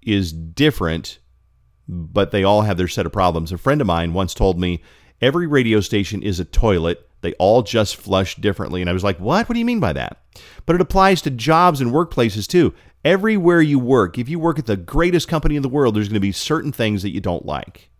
is 0.00 0.32
different, 0.32 1.18
but 1.86 2.30
they 2.30 2.42
all 2.42 2.62
have 2.62 2.78
their 2.78 2.88
set 2.88 3.04
of 3.04 3.12
problems. 3.12 3.52
A 3.52 3.58
friend 3.58 3.82
of 3.82 3.86
mine 3.86 4.14
once 4.14 4.32
told 4.32 4.58
me 4.58 4.82
every 5.20 5.46
radio 5.46 5.80
station 5.80 6.22
is 6.22 6.40
a 6.40 6.46
toilet. 6.46 7.06
They 7.20 7.34
all 7.34 7.62
just 7.62 7.96
flush 7.96 8.36
differently. 8.36 8.80
And 8.80 8.88
I 8.88 8.94
was 8.94 9.04
like, 9.04 9.20
what? 9.20 9.46
What 9.46 9.52
do 9.52 9.58
you 9.58 9.66
mean 9.66 9.78
by 9.78 9.92
that? 9.92 10.22
But 10.64 10.76
it 10.76 10.80
applies 10.80 11.20
to 11.20 11.30
jobs 11.30 11.82
and 11.82 11.90
workplaces 11.90 12.46
too. 12.46 12.72
Everywhere 13.04 13.60
you 13.60 13.78
work, 13.78 14.16
if 14.16 14.30
you 14.30 14.38
work 14.38 14.58
at 14.58 14.64
the 14.64 14.78
greatest 14.78 15.28
company 15.28 15.54
in 15.54 15.62
the 15.62 15.68
world, 15.68 15.96
there's 15.96 16.08
going 16.08 16.14
to 16.14 16.20
be 16.20 16.32
certain 16.32 16.72
things 16.72 17.02
that 17.02 17.12
you 17.12 17.20
don't 17.20 17.44
like. 17.44 17.90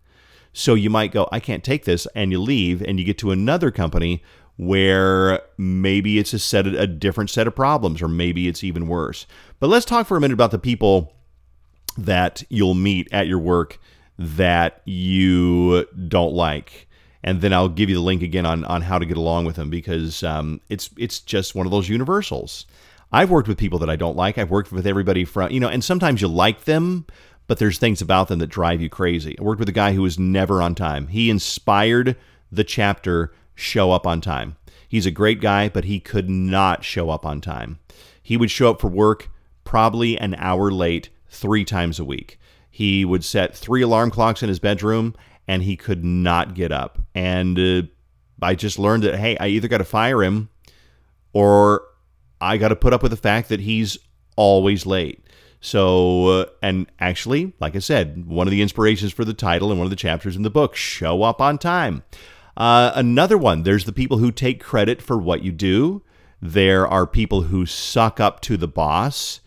So 0.53 0.73
you 0.73 0.89
might 0.89 1.11
go, 1.11 1.29
I 1.31 1.39
can't 1.39 1.63
take 1.63 1.85
this, 1.85 2.07
and 2.15 2.31
you 2.31 2.41
leave, 2.41 2.81
and 2.81 2.97
you 2.97 3.05
get 3.05 3.19
to 3.19 3.29
another 3.29 3.69
company 3.69 4.23
where 4.59 5.39
maybe 5.57 6.19
it's 6.19 6.33
a 6.33 6.39
set 6.39 6.67
a 6.67 6.85
different 6.85 7.29
set 7.29 7.47
of 7.47 7.55
problems, 7.55 8.01
or 8.01 8.09
maybe 8.09 8.49
it's 8.49 8.61
even 8.61 8.89
worse. 8.89 9.25
But 9.61 9.67
let's 9.67 9.85
talk 9.85 10.05
for 10.05 10.17
a 10.17 10.19
minute 10.19 10.33
about 10.33 10.51
the 10.51 10.59
people 10.59 11.13
that 11.97 12.43
you'll 12.49 12.73
meet 12.73 13.07
at 13.13 13.25
your 13.27 13.39
work 13.39 13.79
that 14.17 14.81
you 14.83 15.85
don't 16.09 16.33
like 16.33 16.89
and 17.23 17.39
then 17.41 17.53
I'll 17.53 17.69
give 17.69 17.89
you 17.89 17.95
the 17.95 18.01
link 18.01 18.21
again 18.21 18.45
on, 18.45 18.65
on 18.65 18.81
how 18.81 18.99
to 18.99 19.05
get 19.05 19.17
along 19.17 19.45
with 19.45 19.55
them 19.55 19.69
because 19.69 20.23
um, 20.23 20.61
it's 20.69 20.89
it's 20.97 21.19
just 21.19 21.55
one 21.55 21.65
of 21.65 21.71
those 21.71 21.89
universals. 21.89 22.65
I've 23.11 23.29
worked 23.29 23.47
with 23.47 23.57
people 23.57 23.79
that 23.79 23.89
I 23.89 23.95
don't 23.95 24.15
like. 24.15 24.37
I've 24.37 24.51
worked 24.51 24.71
with 24.71 24.85
everybody 24.85 25.25
from 25.25 25.51
you 25.51 25.59
know, 25.59 25.69
and 25.69 25.83
sometimes 25.83 26.21
you 26.21 26.27
like 26.27 26.65
them, 26.65 27.05
but 27.47 27.59
there's 27.59 27.77
things 27.77 28.01
about 28.01 28.27
them 28.27 28.39
that 28.39 28.47
drive 28.47 28.81
you 28.81 28.89
crazy. 28.89 29.37
I 29.39 29.43
worked 29.43 29.59
with 29.59 29.69
a 29.69 29.73
guy 29.73 29.93
who 29.93 30.01
was 30.01 30.19
never 30.19 30.61
on 30.61 30.75
time. 30.75 31.07
He 31.07 31.29
inspired 31.29 32.15
the 32.51 32.63
chapter 32.63 33.33
show 33.59 33.91
up 33.91 34.07
on 34.07 34.21
time. 34.21 34.55
He's 34.87 35.05
a 35.05 35.11
great 35.11 35.39
guy, 35.39 35.69
but 35.69 35.85
he 35.85 35.99
could 35.99 36.29
not 36.29 36.83
show 36.83 37.09
up 37.09 37.25
on 37.25 37.41
time. 37.41 37.79
He 38.21 38.37
would 38.37 38.51
show 38.51 38.71
up 38.71 38.81
for 38.81 38.87
work 38.87 39.29
probably 39.63 40.17
an 40.17 40.35
hour 40.35 40.71
late 40.71 41.09
three 41.29 41.63
times 41.63 41.99
a 41.99 42.05
week. 42.05 42.39
He 42.71 43.05
would 43.05 43.23
set 43.23 43.55
three 43.55 43.81
alarm 43.81 44.09
clocks 44.09 44.41
in 44.41 44.49
his 44.49 44.59
bedroom 44.59 45.15
and 45.47 45.63
he 45.63 45.75
could 45.75 46.03
not 46.03 46.53
get 46.53 46.71
up. 46.71 46.99
And 47.13 47.59
uh, 47.59 47.81
I 48.41 48.55
just 48.55 48.79
learned 48.79 49.03
that, 49.03 49.17
hey, 49.17 49.37
I 49.37 49.47
either 49.47 49.67
got 49.67 49.79
to 49.79 49.83
fire 49.83 50.23
him 50.23 50.49
or 51.33 51.83
I 52.41 52.57
got 52.57 52.69
to 52.69 52.75
put 52.75 52.93
up 52.93 53.03
with 53.03 53.11
the 53.11 53.17
fact 53.17 53.49
that 53.49 53.59
he's 53.59 53.97
always 54.35 54.85
late. 54.85 55.23
So, 55.61 56.27
uh, 56.27 56.45
and 56.61 56.89
actually, 56.99 57.53
like 57.59 57.75
I 57.75 57.79
said, 57.79 58.25
one 58.27 58.47
of 58.47 58.51
the 58.51 58.61
inspirations 58.61 59.11
for 59.11 59.25
the 59.25 59.33
title 59.33 59.71
and 59.71 59.79
one 59.79 59.85
of 59.85 59.89
the 59.89 59.95
chapters 59.95 60.35
in 60.35 60.43
the 60.43 60.49
book 60.49 60.75
show 60.75 61.23
up 61.23 61.41
on 61.41 61.57
time. 61.57 62.03
Uh, 62.59 62.91
another 62.93 63.37
one, 63.37 63.63
there's 63.63 63.85
the 63.85 63.93
people 63.93 64.17
who 64.17 64.33
take 64.33 64.61
credit 64.61 65.01
for 65.01 65.17
what 65.17 65.41
you 65.41 65.51
do. 65.51 66.03
There 66.41 66.85
are 66.85 67.07
people 67.07 67.43
who 67.43 67.65
suck 67.65 68.19
up 68.19 68.41
to 68.41 68.57
the 68.57 68.67
boss 68.67 69.39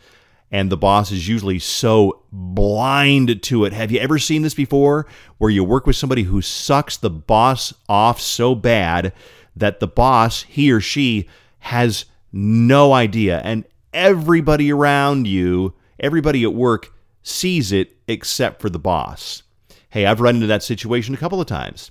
and 0.51 0.71
the 0.71 0.77
boss 0.79 1.11
is 1.11 1.29
usually 1.29 1.59
so 1.59 2.23
blind 2.33 3.43
to 3.43 3.65
it. 3.65 3.73
Have 3.75 3.91
you 3.91 4.01
ever 4.01 4.19
seen 4.19 4.43
this 4.43 4.55
before 4.55 5.07
where 5.39 5.51
you 5.51 5.63
work 5.63 5.87
with 5.87 5.97
somebody 5.97 6.25
who 6.25 6.43
sucks 6.43 6.97
the 6.97 7.11
boss 7.11 7.73
off 7.89 8.21
so 8.21 8.55
bad 8.55 9.13
that 9.57 9.81
the 9.81 9.87
boss, 9.87 10.43
he 10.43 10.73
or 10.73 10.81
she, 10.81 11.29
has 11.61 12.07
no 12.33 12.93
idea 12.93 13.41
and 13.45 13.65
everybody 13.93 14.73
around 14.73 15.27
you, 15.27 15.75
everybody 16.01 16.45
at 16.45 16.55
work 16.55 16.95
sees 17.23 17.73
it 17.73 17.97
except 18.09 18.61
for 18.61 18.71
the 18.71 18.79
boss? 18.79 19.43
Hey, 19.91 20.07
I've 20.07 20.21
run 20.21 20.37
into 20.37 20.47
that 20.47 20.63
situation 20.63 21.15
a 21.15 21.19
couple 21.19 21.41
of 21.41 21.47
times. 21.47 21.91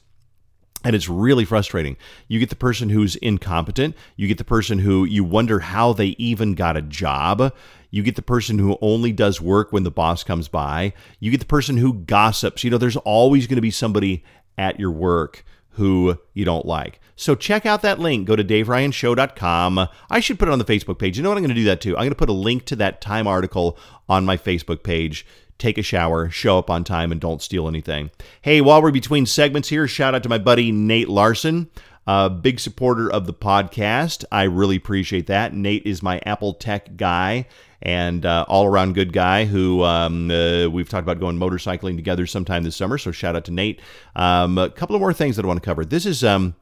And 0.83 0.95
it's 0.95 1.07
really 1.07 1.45
frustrating. 1.45 1.95
You 2.27 2.39
get 2.39 2.49
the 2.49 2.55
person 2.55 2.89
who's 2.89 3.15
incompetent. 3.17 3.95
You 4.15 4.27
get 4.27 4.37
the 4.39 4.43
person 4.43 4.79
who 4.79 5.05
you 5.05 5.23
wonder 5.23 5.59
how 5.59 5.93
they 5.93 6.15
even 6.17 6.55
got 6.55 6.75
a 6.75 6.81
job. 6.81 7.53
You 7.91 8.03
get 8.03 8.15
the 8.15 8.21
person 8.21 8.57
who 8.57 8.77
only 8.81 9.11
does 9.11 9.39
work 9.39 9.71
when 9.71 9.83
the 9.83 9.91
boss 9.91 10.23
comes 10.23 10.47
by. 10.47 10.93
You 11.19 11.29
get 11.29 11.39
the 11.39 11.45
person 11.45 11.77
who 11.77 11.93
gossips. 11.93 12.63
You 12.63 12.71
know, 12.71 12.77
there's 12.77 12.97
always 12.97 13.47
going 13.47 13.57
to 13.57 13.61
be 13.61 13.71
somebody 13.71 14.23
at 14.57 14.79
your 14.79 14.91
work 14.91 15.45
who 15.75 16.17
you 16.33 16.45
don't 16.45 16.65
like. 16.65 16.99
So 17.15 17.35
check 17.35 17.65
out 17.65 17.81
that 17.83 17.99
link. 17.99 18.27
Go 18.27 18.35
to 18.35 18.43
daveryanshow.com. 18.43 19.87
I 20.09 20.19
should 20.19 20.39
put 20.39 20.47
it 20.47 20.51
on 20.51 20.59
the 20.59 20.65
Facebook 20.65 20.97
page. 20.97 21.17
You 21.17 21.23
know 21.23 21.29
what? 21.29 21.37
I'm 21.37 21.43
going 21.43 21.55
to 21.55 21.61
do 21.61 21.65
that 21.65 21.81
too. 21.81 21.95
I'm 21.95 22.01
going 22.01 22.09
to 22.09 22.15
put 22.15 22.29
a 22.29 22.33
link 22.33 22.65
to 22.65 22.75
that 22.77 23.01
Time 23.01 23.27
article 23.27 23.77
on 24.09 24.25
my 24.25 24.37
Facebook 24.37 24.83
page 24.83 25.25
take 25.61 25.77
a 25.77 25.83
shower, 25.83 26.29
show 26.29 26.57
up 26.57 26.69
on 26.69 26.83
time, 26.83 27.11
and 27.11 27.21
don't 27.21 27.41
steal 27.41 27.67
anything. 27.67 28.11
Hey, 28.41 28.61
while 28.61 28.81
we're 28.81 28.91
between 28.91 29.25
segments 29.25 29.69
here, 29.69 29.87
shout 29.87 30.15
out 30.15 30.23
to 30.23 30.29
my 30.29 30.37
buddy 30.37 30.71
Nate 30.71 31.07
Larson. 31.07 31.69
A 32.07 32.29
big 32.29 32.59
supporter 32.59 33.11
of 33.11 33.27
the 33.27 33.33
podcast. 33.33 34.25
I 34.31 34.43
really 34.43 34.75
appreciate 34.75 35.27
that. 35.27 35.53
Nate 35.53 35.85
is 35.85 36.01
my 36.01 36.19
Apple 36.25 36.55
Tech 36.55 36.97
guy 36.97 37.45
and 37.83 38.25
uh, 38.25 38.45
all 38.47 38.65
around 38.65 38.93
good 38.93 39.13
guy 39.13 39.45
who 39.45 39.83
um, 39.83 40.29
uh, 40.29 40.67
we've 40.67 40.89
talked 40.89 41.03
about 41.03 41.19
going 41.19 41.37
motorcycling 41.37 41.95
together 41.95 42.25
sometime 42.25 42.63
this 42.63 42.75
summer. 42.75 42.97
So 42.97 43.11
shout 43.11 43.35
out 43.35 43.45
to 43.45 43.51
Nate. 43.51 43.79
Um, 44.15 44.57
a 44.57 44.69
couple 44.69 44.95
of 44.95 44.99
more 44.99 45.13
things 45.13 45.35
that 45.35 45.45
I 45.45 45.47
want 45.47 45.61
to 45.61 45.65
cover. 45.65 45.85
This 45.85 46.07
is 46.07 46.23
um, 46.23 46.55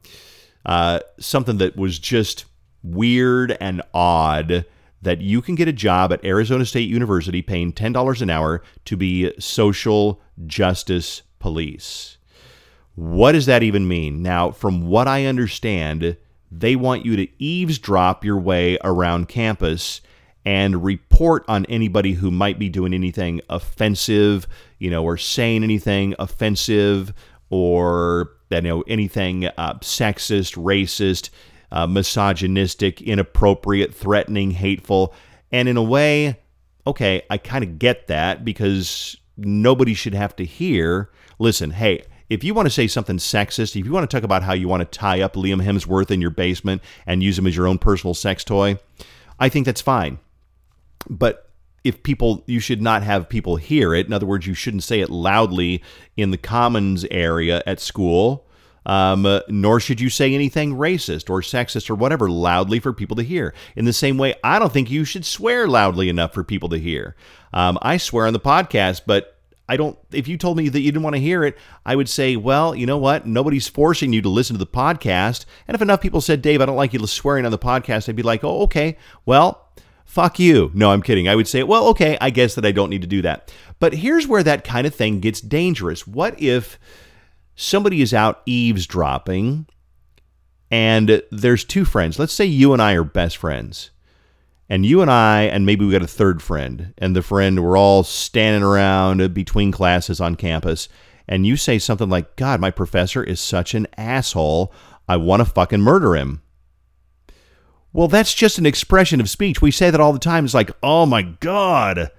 uh, 0.66 1.00
something 1.18 1.56
that 1.56 1.74
was 1.74 1.98
just 1.98 2.44
weird 2.82 3.56
and 3.60 3.82
odd 3.94 4.66
that 5.02 5.20
you 5.20 5.40
can 5.40 5.54
get 5.54 5.68
a 5.68 5.72
job 5.72 6.12
at 6.12 6.24
Arizona 6.24 6.64
State 6.64 6.88
University 6.88 7.42
paying 7.42 7.72
$10 7.72 8.22
an 8.22 8.30
hour 8.30 8.62
to 8.84 8.96
be 8.96 9.32
social 9.38 10.20
justice 10.46 11.22
police. 11.38 12.18
What 12.94 13.32
does 13.32 13.46
that 13.46 13.62
even 13.62 13.88
mean? 13.88 14.22
Now, 14.22 14.50
from 14.50 14.86
what 14.86 15.08
I 15.08 15.24
understand, 15.24 16.16
they 16.50 16.76
want 16.76 17.06
you 17.06 17.16
to 17.16 17.28
eavesdrop 17.42 18.24
your 18.24 18.38
way 18.38 18.76
around 18.84 19.28
campus 19.28 20.00
and 20.44 20.84
report 20.84 21.44
on 21.48 21.66
anybody 21.66 22.14
who 22.14 22.30
might 22.30 22.58
be 22.58 22.68
doing 22.68 22.94
anything 22.94 23.40
offensive, 23.48 24.46
you 24.78 24.90
know, 24.90 25.04
or 25.04 25.16
saying 25.16 25.62
anything 25.62 26.14
offensive 26.18 27.12
or 27.50 28.32
you 28.50 28.60
know 28.60 28.82
anything 28.82 29.46
uh, 29.46 29.74
sexist, 29.80 30.56
racist, 30.56 31.30
uh, 31.72 31.86
misogynistic, 31.86 33.00
inappropriate, 33.02 33.94
threatening, 33.94 34.52
hateful. 34.52 35.14
And 35.52 35.68
in 35.68 35.76
a 35.76 35.82
way, 35.82 36.38
okay, 36.86 37.22
I 37.30 37.38
kind 37.38 37.64
of 37.64 37.78
get 37.78 38.06
that 38.08 38.44
because 38.44 39.16
nobody 39.36 39.94
should 39.94 40.14
have 40.14 40.36
to 40.36 40.44
hear 40.44 41.10
listen, 41.40 41.70
hey, 41.72 42.04
if 42.28 42.44
you 42.44 42.54
want 42.54 42.66
to 42.66 42.70
say 42.70 42.86
something 42.86 43.16
sexist, 43.16 43.74
if 43.74 43.84
you 43.84 43.90
want 43.90 44.08
to 44.08 44.16
talk 44.16 44.22
about 44.22 44.44
how 44.44 44.52
you 44.52 44.68
want 44.68 44.80
to 44.80 44.98
tie 44.98 45.20
up 45.20 45.34
Liam 45.34 45.64
Hemsworth 45.64 46.12
in 46.12 46.20
your 46.20 46.30
basement 46.30 46.80
and 47.04 47.24
use 47.24 47.36
him 47.36 47.46
as 47.46 47.56
your 47.56 47.66
own 47.66 47.78
personal 47.78 48.14
sex 48.14 48.44
toy, 48.44 48.78
I 49.40 49.48
think 49.48 49.66
that's 49.66 49.80
fine. 49.80 50.18
But 51.08 51.50
if 51.82 52.02
people, 52.04 52.44
you 52.46 52.60
should 52.60 52.82
not 52.82 53.02
have 53.02 53.28
people 53.28 53.56
hear 53.56 53.94
it. 53.94 54.06
In 54.06 54.12
other 54.12 54.26
words, 54.26 54.46
you 54.46 54.54
shouldn't 54.54 54.84
say 54.84 55.00
it 55.00 55.10
loudly 55.10 55.82
in 56.16 56.30
the 56.30 56.38
commons 56.38 57.04
area 57.10 57.62
at 57.66 57.80
school 57.80 58.46
um, 58.86 59.40
nor 59.48 59.80
should 59.80 60.00
you 60.00 60.10
say 60.10 60.34
anything 60.34 60.74
racist 60.76 61.30
or 61.30 61.40
sexist 61.40 61.90
or 61.90 61.94
whatever 61.94 62.30
loudly 62.30 62.80
for 62.80 62.92
people 62.92 63.16
to 63.16 63.22
hear. 63.22 63.54
In 63.76 63.84
the 63.84 63.92
same 63.92 64.18
way, 64.18 64.34
I 64.42 64.58
don't 64.58 64.72
think 64.72 64.90
you 64.90 65.04
should 65.04 65.24
swear 65.24 65.68
loudly 65.68 66.08
enough 66.08 66.32
for 66.32 66.44
people 66.44 66.68
to 66.70 66.78
hear. 66.78 67.16
Um, 67.52 67.78
I 67.82 67.96
swear 67.96 68.26
on 68.26 68.32
the 68.32 68.40
podcast, 68.40 69.02
but 69.06 69.36
I 69.68 69.76
don't. 69.76 69.96
If 70.10 70.26
you 70.26 70.36
told 70.36 70.56
me 70.56 70.68
that 70.68 70.80
you 70.80 70.90
didn't 70.90 71.04
want 71.04 71.14
to 71.14 71.20
hear 71.20 71.44
it, 71.44 71.56
I 71.86 71.94
would 71.94 72.08
say, 72.08 72.34
well, 72.34 72.74
you 72.74 72.86
know 72.86 72.98
what? 72.98 73.26
Nobody's 73.26 73.68
forcing 73.68 74.12
you 74.12 74.20
to 74.22 74.28
listen 74.28 74.54
to 74.54 74.58
the 74.58 74.66
podcast. 74.66 75.44
And 75.68 75.76
if 75.76 75.82
enough 75.82 76.00
people 76.00 76.20
said, 76.20 76.42
Dave, 76.42 76.60
I 76.60 76.66
don't 76.66 76.76
like 76.76 76.92
you 76.92 77.06
swearing 77.06 77.44
on 77.44 77.52
the 77.52 77.58
podcast, 77.58 78.08
I'd 78.08 78.16
be 78.16 78.22
like, 78.22 78.44
oh, 78.44 78.62
okay, 78.62 78.96
well. 79.24 79.66
Fuck 80.06 80.40
you. 80.40 80.72
No, 80.74 80.90
I'm 80.90 81.02
kidding. 81.02 81.28
I 81.28 81.36
would 81.36 81.46
say, 81.46 81.62
well, 81.62 81.86
okay, 81.90 82.18
I 82.20 82.30
guess 82.30 82.56
that 82.56 82.66
I 82.66 82.72
don't 82.72 82.90
need 82.90 83.02
to 83.02 83.06
do 83.06 83.22
that. 83.22 83.54
But 83.78 83.92
here's 83.92 84.26
where 84.26 84.42
that 84.42 84.64
kind 84.64 84.84
of 84.84 84.92
thing 84.92 85.20
gets 85.20 85.40
dangerous. 85.40 86.04
What 86.04 86.42
if 86.42 86.80
somebody 87.54 88.02
is 88.02 88.14
out 88.14 88.42
eavesdropping 88.46 89.66
and 90.70 91.22
there's 91.30 91.64
two 91.64 91.84
friends. 91.84 92.18
Let's 92.18 92.32
say 92.32 92.44
you 92.44 92.72
and 92.72 92.80
I 92.80 92.94
are 92.94 93.04
best 93.04 93.36
friends. 93.36 93.90
And 94.68 94.86
you 94.86 95.02
and 95.02 95.10
I, 95.10 95.42
and 95.42 95.66
maybe 95.66 95.84
we 95.84 95.90
got 95.90 96.02
a 96.02 96.06
third 96.06 96.40
friend, 96.40 96.94
and 96.96 97.16
the 97.16 97.22
friend, 97.22 97.64
we're 97.64 97.76
all 97.76 98.04
standing 98.04 98.62
around 98.62 99.34
between 99.34 99.72
classes 99.72 100.20
on 100.20 100.36
campus, 100.36 100.88
and 101.26 101.44
you 101.44 101.56
say 101.56 101.80
something 101.80 102.08
like, 102.08 102.36
God, 102.36 102.60
my 102.60 102.70
professor 102.70 103.24
is 103.24 103.40
such 103.40 103.74
an 103.74 103.88
asshole. 103.96 104.72
I 105.08 105.16
want 105.16 105.40
to 105.40 105.44
fucking 105.44 105.80
murder 105.80 106.14
him. 106.14 106.42
Well, 107.92 108.06
that's 108.06 108.32
just 108.32 108.58
an 108.58 108.66
expression 108.66 109.20
of 109.20 109.28
speech. 109.28 109.60
We 109.60 109.72
say 109.72 109.90
that 109.90 110.00
all 110.00 110.12
the 110.12 110.20
time. 110.20 110.44
It's 110.44 110.54
like, 110.54 110.70
oh 110.84 111.04
my 111.04 111.22
God, 111.22 112.12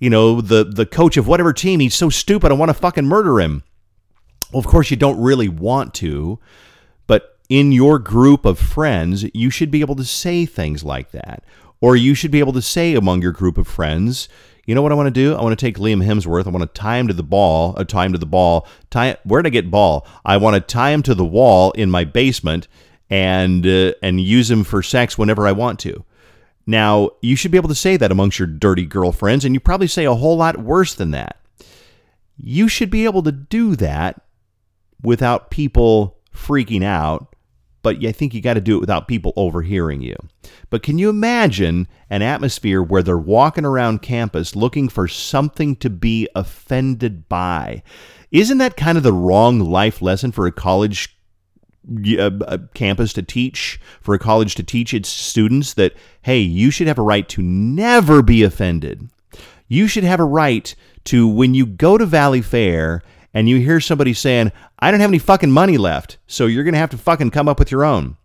you 0.00 0.10
know, 0.10 0.40
the, 0.40 0.64
the 0.64 0.86
coach 0.86 1.16
of 1.16 1.28
whatever 1.28 1.52
team, 1.52 1.78
he's 1.78 1.94
so 1.94 2.08
stupid. 2.08 2.50
I 2.50 2.54
want 2.54 2.70
to 2.70 2.74
fucking 2.74 3.06
murder 3.06 3.40
him. 3.40 3.62
Well, 4.52 4.60
of 4.60 4.66
course, 4.66 4.90
you 4.90 4.96
don't 4.96 5.20
really 5.20 5.48
want 5.48 5.94
to, 5.94 6.38
but 7.06 7.38
in 7.48 7.72
your 7.72 7.98
group 7.98 8.44
of 8.44 8.58
friends, 8.58 9.24
you 9.34 9.50
should 9.50 9.70
be 9.70 9.80
able 9.80 9.96
to 9.96 10.04
say 10.04 10.46
things 10.46 10.84
like 10.84 11.10
that. 11.12 11.44
Or 11.80 11.96
you 11.96 12.14
should 12.14 12.30
be 12.30 12.38
able 12.38 12.52
to 12.52 12.62
say 12.62 12.94
among 12.94 13.22
your 13.22 13.32
group 13.32 13.58
of 13.58 13.66
friends, 13.66 14.28
you 14.66 14.74
know 14.74 14.82
what 14.82 14.92
I 14.92 14.94
want 14.94 15.08
to 15.08 15.10
do? 15.10 15.34
I 15.34 15.42
want 15.42 15.58
to 15.58 15.66
take 15.66 15.78
Liam 15.78 16.04
Hemsworth. 16.04 16.46
I 16.46 16.50
want 16.50 16.62
to 16.62 16.80
tie 16.80 16.98
him 16.98 17.08
to 17.08 17.14
the 17.14 17.24
ball, 17.24 17.74
uh, 17.76 17.82
tie 17.82 18.06
him 18.06 18.12
to 18.12 18.18
the 18.18 18.26
ball. 18.26 18.68
Tie 18.90 19.16
where 19.24 19.42
did 19.42 19.48
I 19.48 19.50
get 19.50 19.70
ball? 19.70 20.06
I 20.24 20.36
want 20.36 20.54
to 20.54 20.60
tie 20.60 20.90
him 20.92 21.02
to 21.04 21.14
the 21.14 21.24
wall 21.24 21.72
in 21.72 21.90
my 21.90 22.04
basement 22.04 22.68
and 23.10 23.66
uh, 23.66 23.94
and 24.02 24.20
use 24.20 24.50
him 24.50 24.62
for 24.62 24.82
sex 24.82 25.18
whenever 25.18 25.48
I 25.48 25.52
want 25.52 25.80
to. 25.80 26.04
Now, 26.64 27.10
you 27.20 27.34
should 27.34 27.50
be 27.50 27.58
able 27.58 27.70
to 27.70 27.74
say 27.74 27.96
that 27.96 28.12
amongst 28.12 28.38
your 28.38 28.46
dirty 28.46 28.86
girlfriends, 28.86 29.44
and 29.44 29.52
you 29.52 29.58
probably 29.58 29.88
say 29.88 30.04
a 30.04 30.14
whole 30.14 30.36
lot 30.36 30.58
worse 30.58 30.94
than 30.94 31.10
that. 31.10 31.38
You 32.36 32.68
should 32.68 32.90
be 32.90 33.04
able 33.04 33.24
to 33.24 33.32
do 33.32 33.74
that 33.76 34.22
without 35.02 35.50
people 35.50 36.18
freaking 36.34 36.84
out, 36.84 37.34
but 37.82 38.04
I 38.04 38.12
think 38.12 38.32
you 38.32 38.40
got 38.40 38.54
to 38.54 38.60
do 38.60 38.76
it 38.76 38.80
without 38.80 39.08
people 39.08 39.32
overhearing 39.36 40.00
you. 40.00 40.16
But 40.70 40.82
can 40.82 40.98
you 40.98 41.08
imagine 41.10 41.88
an 42.08 42.22
atmosphere 42.22 42.82
where 42.82 43.02
they're 43.02 43.18
walking 43.18 43.64
around 43.64 44.02
campus 44.02 44.54
looking 44.54 44.88
for 44.88 45.08
something 45.08 45.76
to 45.76 45.90
be 45.90 46.28
offended 46.34 47.28
by? 47.28 47.82
Isn't 48.30 48.58
that 48.58 48.76
kind 48.76 48.96
of 48.96 49.04
the 49.04 49.12
wrong 49.12 49.60
life 49.60 50.00
lesson 50.00 50.32
for 50.32 50.46
a 50.46 50.52
college 50.52 51.16
a 52.06 52.26
uh, 52.26 52.30
uh, 52.46 52.58
campus 52.74 53.12
to 53.12 53.22
teach, 53.22 53.80
for 54.00 54.14
a 54.14 54.18
college 54.18 54.54
to 54.54 54.62
teach 54.62 54.94
its 54.94 55.08
students 55.08 55.74
that, 55.74 55.94
hey, 56.22 56.38
you 56.38 56.70
should 56.70 56.86
have 56.86 56.98
a 56.98 57.02
right 57.02 57.28
to 57.30 57.42
never 57.42 58.22
be 58.22 58.44
offended. 58.44 59.08
You 59.66 59.88
should 59.88 60.04
have 60.04 60.20
a 60.20 60.24
right 60.24 60.72
to, 61.06 61.26
when 61.26 61.54
you 61.54 61.66
go 61.66 61.98
to 61.98 62.06
Valleyfair 62.06 63.00
and 63.34 63.48
you 63.48 63.58
hear 63.58 63.80
somebody 63.80 64.14
saying, 64.14 64.52
I 64.78 64.90
don't 64.90 65.00
have 65.00 65.10
any 65.10 65.18
fucking 65.18 65.50
money 65.50 65.78
left, 65.78 66.18
so 66.26 66.46
you're 66.46 66.64
going 66.64 66.74
to 66.74 66.80
have 66.80 66.90
to 66.90 66.98
fucking 66.98 67.30
come 67.30 67.48
up 67.48 67.58
with 67.58 67.70
your 67.70 67.84
own. 67.84 68.16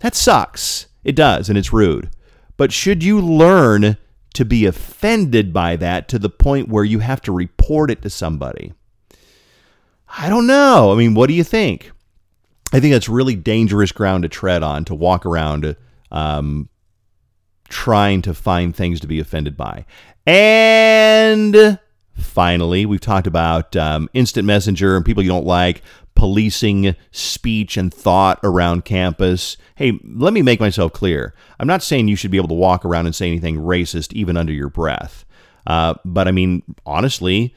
That 0.00 0.14
sucks. 0.14 0.86
It 1.04 1.16
does, 1.16 1.48
and 1.48 1.58
it's 1.58 1.72
rude. 1.72 2.10
But 2.56 2.72
should 2.72 3.02
you 3.02 3.20
learn 3.20 3.96
to 4.34 4.44
be 4.44 4.66
offended 4.66 5.52
by 5.52 5.76
that 5.76 6.08
to 6.08 6.18
the 6.18 6.30
point 6.30 6.68
where 6.68 6.84
you 6.84 7.00
have 7.00 7.20
to 7.22 7.32
report 7.32 7.90
it 7.90 8.02
to 8.02 8.10
somebody? 8.10 8.72
I 10.16 10.28
don't 10.28 10.46
know. 10.46 10.92
I 10.92 10.96
mean, 10.96 11.14
what 11.14 11.28
do 11.28 11.34
you 11.34 11.44
think? 11.44 11.90
I 12.72 12.80
think 12.80 12.92
that's 12.92 13.08
really 13.08 13.34
dangerous 13.34 13.92
ground 13.92 14.22
to 14.22 14.28
tread 14.28 14.62
on 14.62 14.84
to 14.86 14.94
walk 14.94 15.24
around 15.24 15.76
um, 16.10 16.68
trying 17.68 18.22
to 18.22 18.34
find 18.34 18.74
things 18.74 19.00
to 19.00 19.06
be 19.06 19.20
offended 19.20 19.56
by. 19.56 19.86
And 20.26 21.78
finally, 22.18 22.86
we've 22.86 23.00
talked 23.00 23.26
about 23.26 23.76
um, 23.76 24.08
instant 24.12 24.46
messenger 24.46 24.96
and 24.96 25.04
people 25.04 25.22
you 25.22 25.28
don't 25.28 25.46
like, 25.46 25.82
policing 26.14 26.96
speech 27.12 27.76
and 27.76 27.94
thought 27.94 28.40
around 28.42 28.84
campus. 28.84 29.56
Hey, 29.76 29.98
let 30.04 30.32
me 30.32 30.42
make 30.42 30.58
myself 30.58 30.92
clear. 30.92 31.32
I'm 31.60 31.68
not 31.68 31.82
saying 31.82 32.08
you 32.08 32.16
should 32.16 32.32
be 32.32 32.36
able 32.38 32.48
to 32.48 32.54
walk 32.54 32.84
around 32.84 33.06
and 33.06 33.14
say 33.14 33.28
anything 33.28 33.56
racist 33.56 34.12
even 34.12 34.36
under 34.36 34.52
your 34.52 34.68
breath. 34.68 35.24
Uh, 35.66 35.94
but 36.04 36.26
I 36.26 36.32
mean, 36.32 36.62
honestly, 36.84 37.54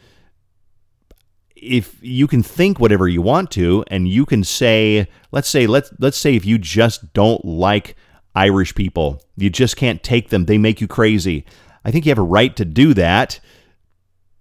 if 1.55 1.97
you 2.01 2.27
can 2.27 2.43
think 2.43 2.79
whatever 2.79 3.07
you 3.07 3.21
want 3.21 3.51
to 3.51 3.83
and 3.87 4.07
you 4.07 4.25
can 4.25 4.43
say 4.43 5.07
let's 5.31 5.47
say 5.47 5.67
let's 5.67 5.93
let's 5.99 6.17
say 6.17 6.35
if 6.35 6.45
you 6.45 6.57
just 6.57 7.13
don't 7.13 7.43
like 7.45 7.95
Irish 8.33 8.73
people 8.73 9.21
you 9.37 9.49
just 9.49 9.77
can't 9.77 10.01
take 10.01 10.29
them 10.29 10.45
they 10.45 10.57
make 10.57 10.81
you 10.81 10.87
crazy 10.87 11.45
i 11.85 11.91
think 11.91 12.05
you 12.05 12.09
have 12.09 12.17
a 12.17 12.23
right 12.23 12.55
to 12.55 12.65
do 12.65 12.93
that 12.95 13.39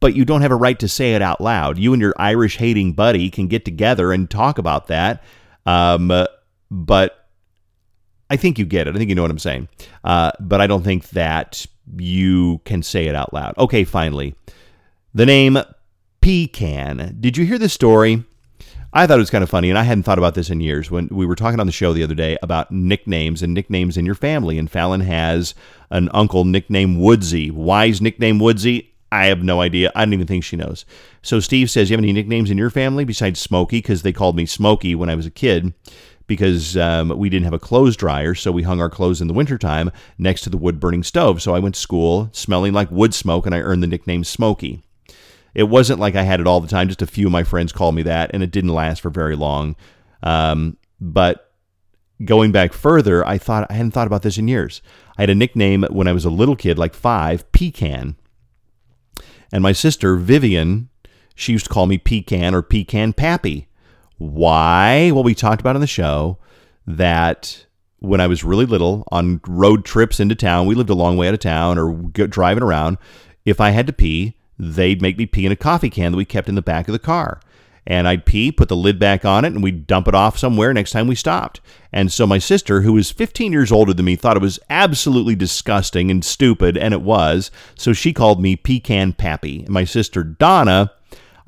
but 0.00 0.14
you 0.14 0.25
don't 0.25 0.42
have 0.42 0.50
a 0.50 0.57
right 0.57 0.78
to 0.78 0.88
say 0.88 1.14
it 1.14 1.23
out 1.23 1.40
loud 1.40 1.78
you 1.78 1.92
and 1.92 2.02
your 2.02 2.14
irish 2.16 2.57
hating 2.57 2.92
buddy 2.92 3.30
can 3.30 3.47
get 3.47 3.64
together 3.64 4.12
and 4.12 4.30
talk 4.30 4.59
about 4.59 4.88
that 4.88 5.23
um, 5.66 6.26
but 6.71 7.28
i 8.28 8.37
think 8.37 8.59
you 8.59 8.64
get 8.64 8.87
it 8.88 8.95
i 8.95 8.99
think 8.99 9.09
you 9.09 9.14
know 9.14 9.23
what 9.23 9.30
i'm 9.30 9.38
saying 9.38 9.69
uh, 10.04 10.30
but 10.40 10.61
i 10.61 10.66
don't 10.66 10.83
think 10.83 11.09
that 11.11 11.66
you 11.97 12.61
can 12.64 12.83
say 12.83 13.07
it 13.07 13.14
out 13.14 13.33
loud 13.33 13.57
okay 13.59 13.85
finally 13.85 14.35
the 15.14 15.27
name 15.27 15.59
pecan. 16.20 17.16
Did 17.20 17.37
you 17.37 17.44
hear 17.44 17.59
this 17.59 17.72
story? 17.72 18.24
I 18.92 19.07
thought 19.07 19.18
it 19.18 19.22
was 19.22 19.31
kind 19.31 19.44
of 19.44 19.51
funny, 19.51 19.70
and 19.70 19.79
I 19.79 19.85
hadn't 19.85 20.03
thought 20.03 20.18
about 20.18 20.35
this 20.35 20.51
in 20.51 20.61
years. 20.61 20.90
When 20.90 21.09
we 21.11 21.24
were 21.24 21.37
talking 21.37 21.61
on 21.61 21.66
the 21.66 21.72
show 21.72 21.92
the 21.92 22.03
other 22.03 22.14
day 22.14 22.37
about 22.42 22.72
nicknames 22.72 23.40
and 23.42 23.55
nicknames 23.55 23.96
in 23.96 24.05
your 24.05 24.16
family, 24.16 24.59
and 24.59 24.70
Falen 24.70 25.05
has 25.05 25.55
an 25.90 26.09
uncle 26.12 26.44
nicknamed 26.44 26.98
Woodsy. 26.98 27.51
Is 27.88 28.01
nickname 28.01 28.40
Woodsy? 28.40 28.89
I 29.12 29.27
have 29.27 29.42
no 29.42 29.61
idea. 29.61 29.90
I 29.94 30.05
don't 30.05 30.14
even 30.14 30.27
think 30.27 30.44
she 30.44 30.57
knows. 30.57 30.85
So 31.23 31.40
Steve 31.40 31.70
says, 31.70 31.90
"You 31.90 31.94
have 31.94 32.05
any 32.05 32.12
nicknames 32.12 32.51
in 32.51 32.59
your 32.59 32.70
family 32.70 33.05
besides 33.05 33.40
Smokey?" 33.40 33.79
Because 33.79 34.03
they 34.03 34.12
called 34.12 34.37
me 34.37 34.46
Smokey 34.46 34.94
when 34.94 35.11
I 35.11 35.14
was 35.14 35.27
a 35.27 35.31
kid, 35.31 35.75
because 36.27 36.77
um, 36.77 37.18
we 37.18 37.29
didn't 37.29 37.44
have 37.44 37.53
a 37.53 37.59
clothes 37.59 37.96
dryer, 37.96 38.35
so 38.35 38.53
we 38.53 38.62
hung 38.62 38.81
our 38.81 38.88
clothes 38.88 39.20
in 39.20 39.27
the 39.27 39.35
wintertime 39.35 39.90
next 40.16 40.42
to 40.42 40.51
the 40.51 40.57
wood 40.57 40.79
burning 40.79 41.03
stove. 41.03 41.42
So 41.42 41.55
I 41.55 41.59
went 41.59 41.75
to 41.75 41.81
school 41.81 42.31
smelling 42.33 42.73
like 42.73 42.90
wood 42.90 43.14
smoke, 43.14 43.46
and 43.46 43.55
I 43.55 43.61
earned 43.61 43.83
the 43.83 43.88
nickname 43.88 44.23
Smokey. 44.23 44.83
It 45.55 45.64
wasn't 45.64 45.99
like 45.99 46.14
I 46.14 46.23
had 46.23 46.38
it 46.38 46.46
all 46.46 46.61
the 46.61 46.68
time. 46.68 46.87
Just 46.87 47.03
a 47.03 47.07
few 47.07 47.27
of 47.27 47.33
my 47.33 47.42
friends 47.42 47.73
called 47.73 47.96
me 47.96 48.03
that, 48.03 48.31
and 48.33 48.42
it 48.42 48.53
didn't 48.53 48.70
last 48.73 49.01
for 49.01 49.11
very 49.11 49.35
long. 49.35 49.75
Um, 50.23 50.77
but 51.01 51.53
going 52.25 52.53
back 52.53 52.73
further, 52.73 53.27
I 53.27 53.38
thought 53.38 53.66
I 53.68 53.75
hadn't 53.75 53.90
thought 53.90 54.07
about 54.07 54.23
this 54.23 54.38
in 54.38 54.46
years. 54.46 54.83
I 55.18 55.23
had 55.23 55.31
a 55.31 55.35
nickname 55.35 55.83
when 55.90 56.07
I 56.07 56.12
was 56.12 56.25
a 56.25 56.31
little 56.31 56.57
kid, 56.57 56.79
like 56.79 56.94
five, 56.94 57.51
Pecan. 57.53 58.16
And 59.52 59.62
my 59.62 59.72
sister, 59.72 60.16
Vivian, 60.16 60.88
she 61.34 61.52
used 61.52 61.66
to 61.66 61.70
call 61.70 61.86
me 61.86 61.98
Pecan 61.98 62.54
or 62.54 62.62
Pecan 62.62 63.12
Pappy. 63.12 63.68
Why? 64.18 65.10
Well, 65.10 65.24
we 65.24 65.34
talked 65.34 65.60
about 65.60 65.74
on 65.74 65.80
the 65.80 65.86
show 65.86 66.38
that 66.86 67.66
when 67.98 68.20
I 68.20 68.26
was 68.26 68.44
really 68.44 68.66
little 68.66 69.04
on 69.10 69.40
road 69.46 69.84
trips 69.84 70.20
into 70.20 70.34
town, 70.34 70.66
we 70.66 70.74
lived 70.74 70.90
a 70.90 70.94
long 70.94 71.16
way 71.16 71.28
out 71.28 71.34
of 71.34 71.40
town 71.40 71.78
or 71.78 71.92
driving 72.12 72.62
around. 72.62 72.98
If 73.44 73.60
I 73.60 73.70
had 73.70 73.86
to 73.86 73.92
pee, 73.92 74.36
they'd 74.58 75.02
make 75.02 75.16
me 75.16 75.26
pee 75.26 75.46
in 75.46 75.52
a 75.52 75.56
coffee 75.56 75.90
can 75.90 76.12
that 76.12 76.18
we 76.18 76.24
kept 76.24 76.48
in 76.48 76.54
the 76.54 76.62
back 76.62 76.88
of 76.88 76.92
the 76.92 76.98
car. 76.98 77.40
And 77.90 78.07
I'd 78.07 78.24
pee, 78.24 78.53
put 78.53 78.68
the 78.68 78.76
lid 78.76 79.00
back 79.00 79.24
on 79.24 79.44
it, 79.44 79.53
and 79.53 79.64
we'd 79.64 79.88
dump 79.88 80.07
it 80.07 80.14
off 80.14 80.38
somewhere 80.38 80.72
next 80.72 80.92
time 80.92 81.09
we 81.09 81.16
stopped. 81.16 81.61
And 81.92 82.12
so 82.12 82.24
my 82.24 82.38
sister, 82.38 82.83
who 82.83 82.92
was 82.92 83.11
15 83.11 83.50
years 83.50 83.72
older 83.72 83.92
than 83.92 84.05
me, 84.05 84.14
thought 84.14 84.37
it 84.37 84.42
was 84.42 84.61
absolutely 84.70 85.35
disgusting 85.35 86.09
and 86.09 86.24
stupid, 86.24 86.76
and 86.76 86.94
it 86.94 87.03
was. 87.03 87.50
So 87.76 87.92
she 87.92 88.12
called 88.12 88.40
me 88.40 88.55
Pecan 88.55 89.14
Pappy. 89.14 89.64
And 89.64 89.70
my 89.70 89.83
sister 89.83 90.22
Donna, 90.22 90.92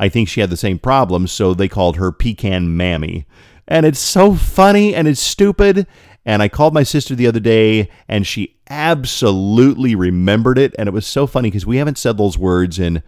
I 0.01 0.09
think 0.09 0.29
she 0.29 0.41
had 0.41 0.51
the 0.51 0.57
same 0.57 0.81
problem, 0.81 1.29
so 1.29 1.55
they 1.55 1.69
called 1.69 1.97
her 1.97 2.11
Pecan 2.11 2.77
Mammy. 2.77 3.25
And 3.69 3.87
it's 3.87 4.01
so 4.01 4.35
funny 4.35 4.95
and 4.95 5.07
it's 5.07 5.21
stupid 5.21 5.87
and 6.25 6.43
I 6.43 6.49
called 6.49 6.75
my 6.75 6.85
sister 6.85 7.15
the 7.15 7.27
other 7.27 7.41
day, 7.41 7.89
and 8.07 8.27
she 8.27 8.57
absolutely 8.71 9.95
remembered 9.95 10.57
it. 10.57 10.75
And 10.79 10.89
it 10.89 10.93
was 10.93 11.07
so 11.07 11.27
funny 11.27 11.51
because 11.51 11.67
we 11.67 11.79
haven't 11.79 11.99
said 11.99 12.17
those 12.17 12.39
words 12.39 12.79
in, 12.79 13.03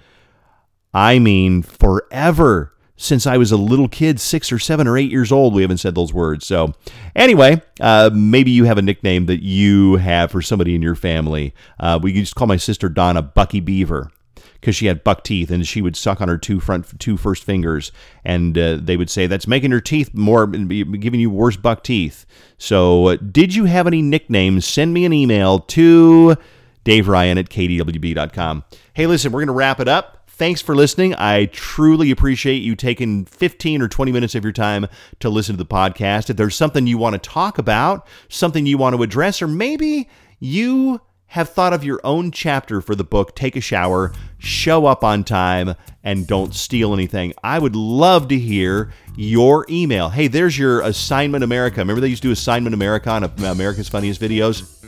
I 0.92 1.18
mean, 1.20 1.62
forever. 1.62 2.74
Since 2.96 3.26
I 3.26 3.38
was 3.38 3.50
a 3.50 3.57
little 3.57 3.88
kid, 3.88 4.20
six 4.20 4.52
or 4.52 4.59
seven 4.59 4.87
or 4.87 4.96
eight 4.96 5.11
years 5.11 5.33
old, 5.33 5.52
we 5.52 5.62
haven't 5.62 5.78
said 5.78 5.96
those 5.96 6.12
words. 6.12 6.46
So, 6.46 6.74
anyway, 7.16 7.61
uh, 7.80 8.11
maybe 8.14 8.52
you 8.52 8.64
have 8.64 8.78
a 8.78 8.83
nickname 8.83 9.26
that 9.26 9.42
you 9.42 9.96
have 9.96 10.30
for 10.30 10.40
somebody 10.40 10.76
in 10.76 10.83
your 10.83 10.94
family. 10.94 11.54
Uh, 11.80 11.98
we 12.00 12.24
to 12.24 12.35
call 12.35 12.46
my 12.46 12.57
sister 12.57 12.88
Donna 12.88 13.20
Bucky 13.20 13.59
Beaver 13.59 14.12
because 14.64 14.74
she 14.74 14.87
had 14.87 15.04
buck 15.04 15.22
teeth 15.22 15.50
and 15.50 15.66
she 15.68 15.83
would 15.83 15.94
suck 15.94 16.22
on 16.22 16.28
her 16.28 16.38
two 16.38 16.59
front 16.59 16.98
two 16.98 17.18
first 17.18 17.44
fingers 17.44 17.92
and 18.24 18.57
uh, 18.57 18.78
they 18.80 18.96
would 18.96 19.11
say 19.11 19.26
that's 19.26 19.46
making 19.46 19.70
her 19.70 19.80
teeth 19.80 20.14
more 20.14 20.46
giving 20.46 21.20
you 21.20 21.28
worse 21.28 21.59
buck 21.59 21.83
teeth 21.83 22.24
so 22.57 23.09
uh, 23.09 23.16
did 23.16 23.54
you 23.54 23.66
have 23.66 23.87
any 23.87 24.00
nicknames 24.00 24.64
send 24.64 24.94
me 24.94 25.04
an 25.04 25.12
email 25.12 25.59
to 25.59 26.35
dave 26.83 27.09
ryan 27.09 27.37
at 27.37 27.50
kdwb.com 27.50 28.64
hey 28.94 29.07
listen 29.07 29.30
we're 29.30 29.40
going 29.40 29.48
to 29.48 29.52
wrap 29.52 29.80
it 29.80 29.88
up 29.88 30.24
Thanks 30.37 30.61
for 30.61 30.75
listening. 30.75 31.14
I 31.14 31.44
truly 31.47 32.11
appreciate 32.11 32.57
you 32.57 32.75
taking 32.75 33.25
15 33.25 33.81
or 33.81 33.87
20 33.87 34.11
minutes 34.11 34.35
of 34.35 34.42
your 34.42 34.53
time 34.53 34.88
to 35.20 35.31
listen 35.31 35.57
to 35.57 35.62
the 35.62 35.64
podcast. 35.64 36.29
If 36.29 36.37
there's 36.37 36.57
something 36.57 36.88
you 36.88 36.99
want 36.99 37.12
to 37.12 37.20
talk 37.20 37.57
about, 37.57 38.05
something 38.29 38.66
you 38.66 38.77
want 38.77 38.97
to 38.97 39.03
address, 39.05 39.40
or 39.40 39.47
maybe 39.47 40.09
you 40.40 41.01
have 41.27 41.51
thought 41.51 41.73
of 41.73 41.85
your 41.85 42.01
own 42.03 42.33
chapter 42.33 42.81
for 42.81 42.97
the 42.97 43.05
book, 43.05 43.37
take 43.37 43.55
a 43.55 43.61
shower, 43.61 44.12
show 44.38 44.87
up 44.87 45.05
on 45.05 45.23
time, 45.23 45.77
and 46.03 46.27
don't 46.27 46.53
steal 46.53 46.92
anything. 46.92 47.33
I 47.44 47.61
would 47.61 47.77
love 47.77 48.27
to 48.29 48.37
hear 48.37 48.92
your 49.16 49.66
email. 49.70 50.09
Hey, 50.09 50.27
there's 50.27 50.59
your 50.59 50.81
Assignment 50.81 51.44
America. 51.44 51.79
Remember 51.79 52.01
they 52.01 52.09
used 52.09 52.23
to 52.23 52.29
do 52.29 52.33
Assignment 52.33 52.75
America 52.75 53.09
on 53.09 53.23
America's 53.44 53.88
Funniest 53.88 54.20
Videos? 54.20 54.81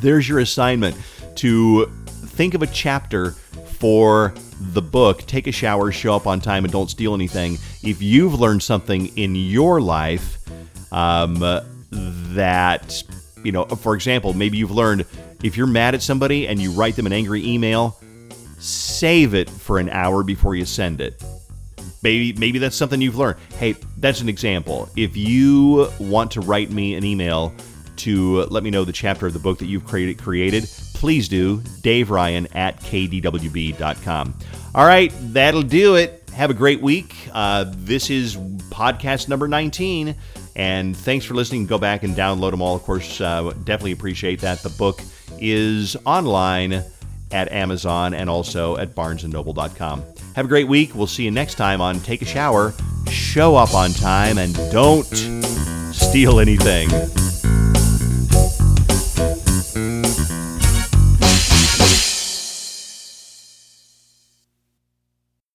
There's 0.00 0.28
your 0.28 0.38
assignment 0.38 0.96
to 1.34 1.86
think 2.06 2.54
of 2.54 2.62
a 2.62 2.68
chapter 2.68 3.34
for 3.74 4.34
the 4.72 4.82
book, 4.82 5.26
Take 5.26 5.46
a 5.46 5.52
Shower, 5.52 5.92
Show 5.92 6.14
Up 6.14 6.26
on 6.26 6.40
Time, 6.40 6.64
and 6.64 6.72
Don't 6.72 6.90
Steal 6.90 7.14
Anything. 7.14 7.58
If 7.82 8.00
you've 8.00 8.34
learned 8.34 8.62
something 8.62 9.06
in 9.16 9.34
your 9.34 9.80
life 9.80 10.38
um, 10.92 11.36
that, 11.90 13.02
you 13.42 13.52
know, 13.52 13.64
for 13.64 13.94
example, 13.94 14.32
maybe 14.32 14.56
you've 14.56 14.70
learned 14.70 15.06
if 15.42 15.56
you're 15.56 15.66
mad 15.66 15.94
at 15.94 16.02
somebody 16.02 16.48
and 16.48 16.60
you 16.60 16.70
write 16.70 16.96
them 16.96 17.06
an 17.06 17.12
angry 17.12 17.44
email, 17.46 17.98
save 18.58 19.34
it 19.34 19.50
for 19.50 19.78
an 19.78 19.90
hour 19.90 20.22
before 20.22 20.54
you 20.54 20.64
send 20.64 21.00
it. 21.00 21.22
Maybe 22.02 22.32
maybe 22.34 22.58
that's 22.58 22.76
something 22.76 23.00
you've 23.00 23.16
learned. 23.16 23.38
Hey, 23.58 23.76
that's 23.98 24.20
an 24.20 24.28
example. 24.28 24.88
If 24.96 25.16
you 25.16 25.90
want 25.98 26.30
to 26.32 26.40
write 26.40 26.70
me 26.70 26.94
an 26.94 27.04
email 27.04 27.54
to 27.96 28.42
let 28.44 28.62
me 28.62 28.70
know 28.70 28.84
the 28.84 28.92
chapter 28.92 29.26
of 29.26 29.32
the 29.32 29.38
book 29.38 29.58
that 29.58 29.66
you've 29.66 29.86
created, 29.86 30.18
created 30.18 30.64
please 31.04 31.28
do. 31.28 31.60
Dave 31.82 32.10
Ryan 32.10 32.48
at 32.54 32.80
kdwb.com. 32.80 34.34
All 34.74 34.86
right, 34.86 35.12
that'll 35.34 35.60
do 35.60 35.96
it. 35.96 36.22
Have 36.32 36.48
a 36.48 36.54
great 36.54 36.80
week. 36.80 37.14
Uh, 37.30 37.66
this 37.76 38.08
is 38.08 38.36
podcast 38.70 39.28
number 39.28 39.46
19. 39.46 40.16
And 40.56 40.96
thanks 40.96 41.26
for 41.26 41.34
listening. 41.34 41.66
Go 41.66 41.76
back 41.76 42.04
and 42.04 42.14
download 42.14 42.52
them 42.52 42.62
all. 42.62 42.74
Of 42.74 42.84
course, 42.84 43.20
uh, 43.20 43.52
definitely 43.64 43.92
appreciate 43.92 44.40
that. 44.40 44.62
The 44.62 44.70
book 44.70 45.02
is 45.38 45.94
online 46.06 46.82
at 47.30 47.52
Amazon 47.52 48.14
and 48.14 48.30
also 48.30 48.78
at 48.78 48.94
barnesandnoble.com. 48.94 50.04
Have 50.36 50.46
a 50.46 50.48
great 50.48 50.68
week. 50.68 50.94
We'll 50.94 51.06
see 51.06 51.24
you 51.24 51.30
next 51.30 51.56
time 51.56 51.82
on 51.82 52.00
Take 52.00 52.22
a 52.22 52.24
Shower. 52.24 52.72
Show 53.10 53.56
up 53.56 53.74
on 53.74 53.90
time 53.90 54.38
and 54.38 54.54
don't 54.72 55.04
steal 55.92 56.40
anything. 56.40 56.88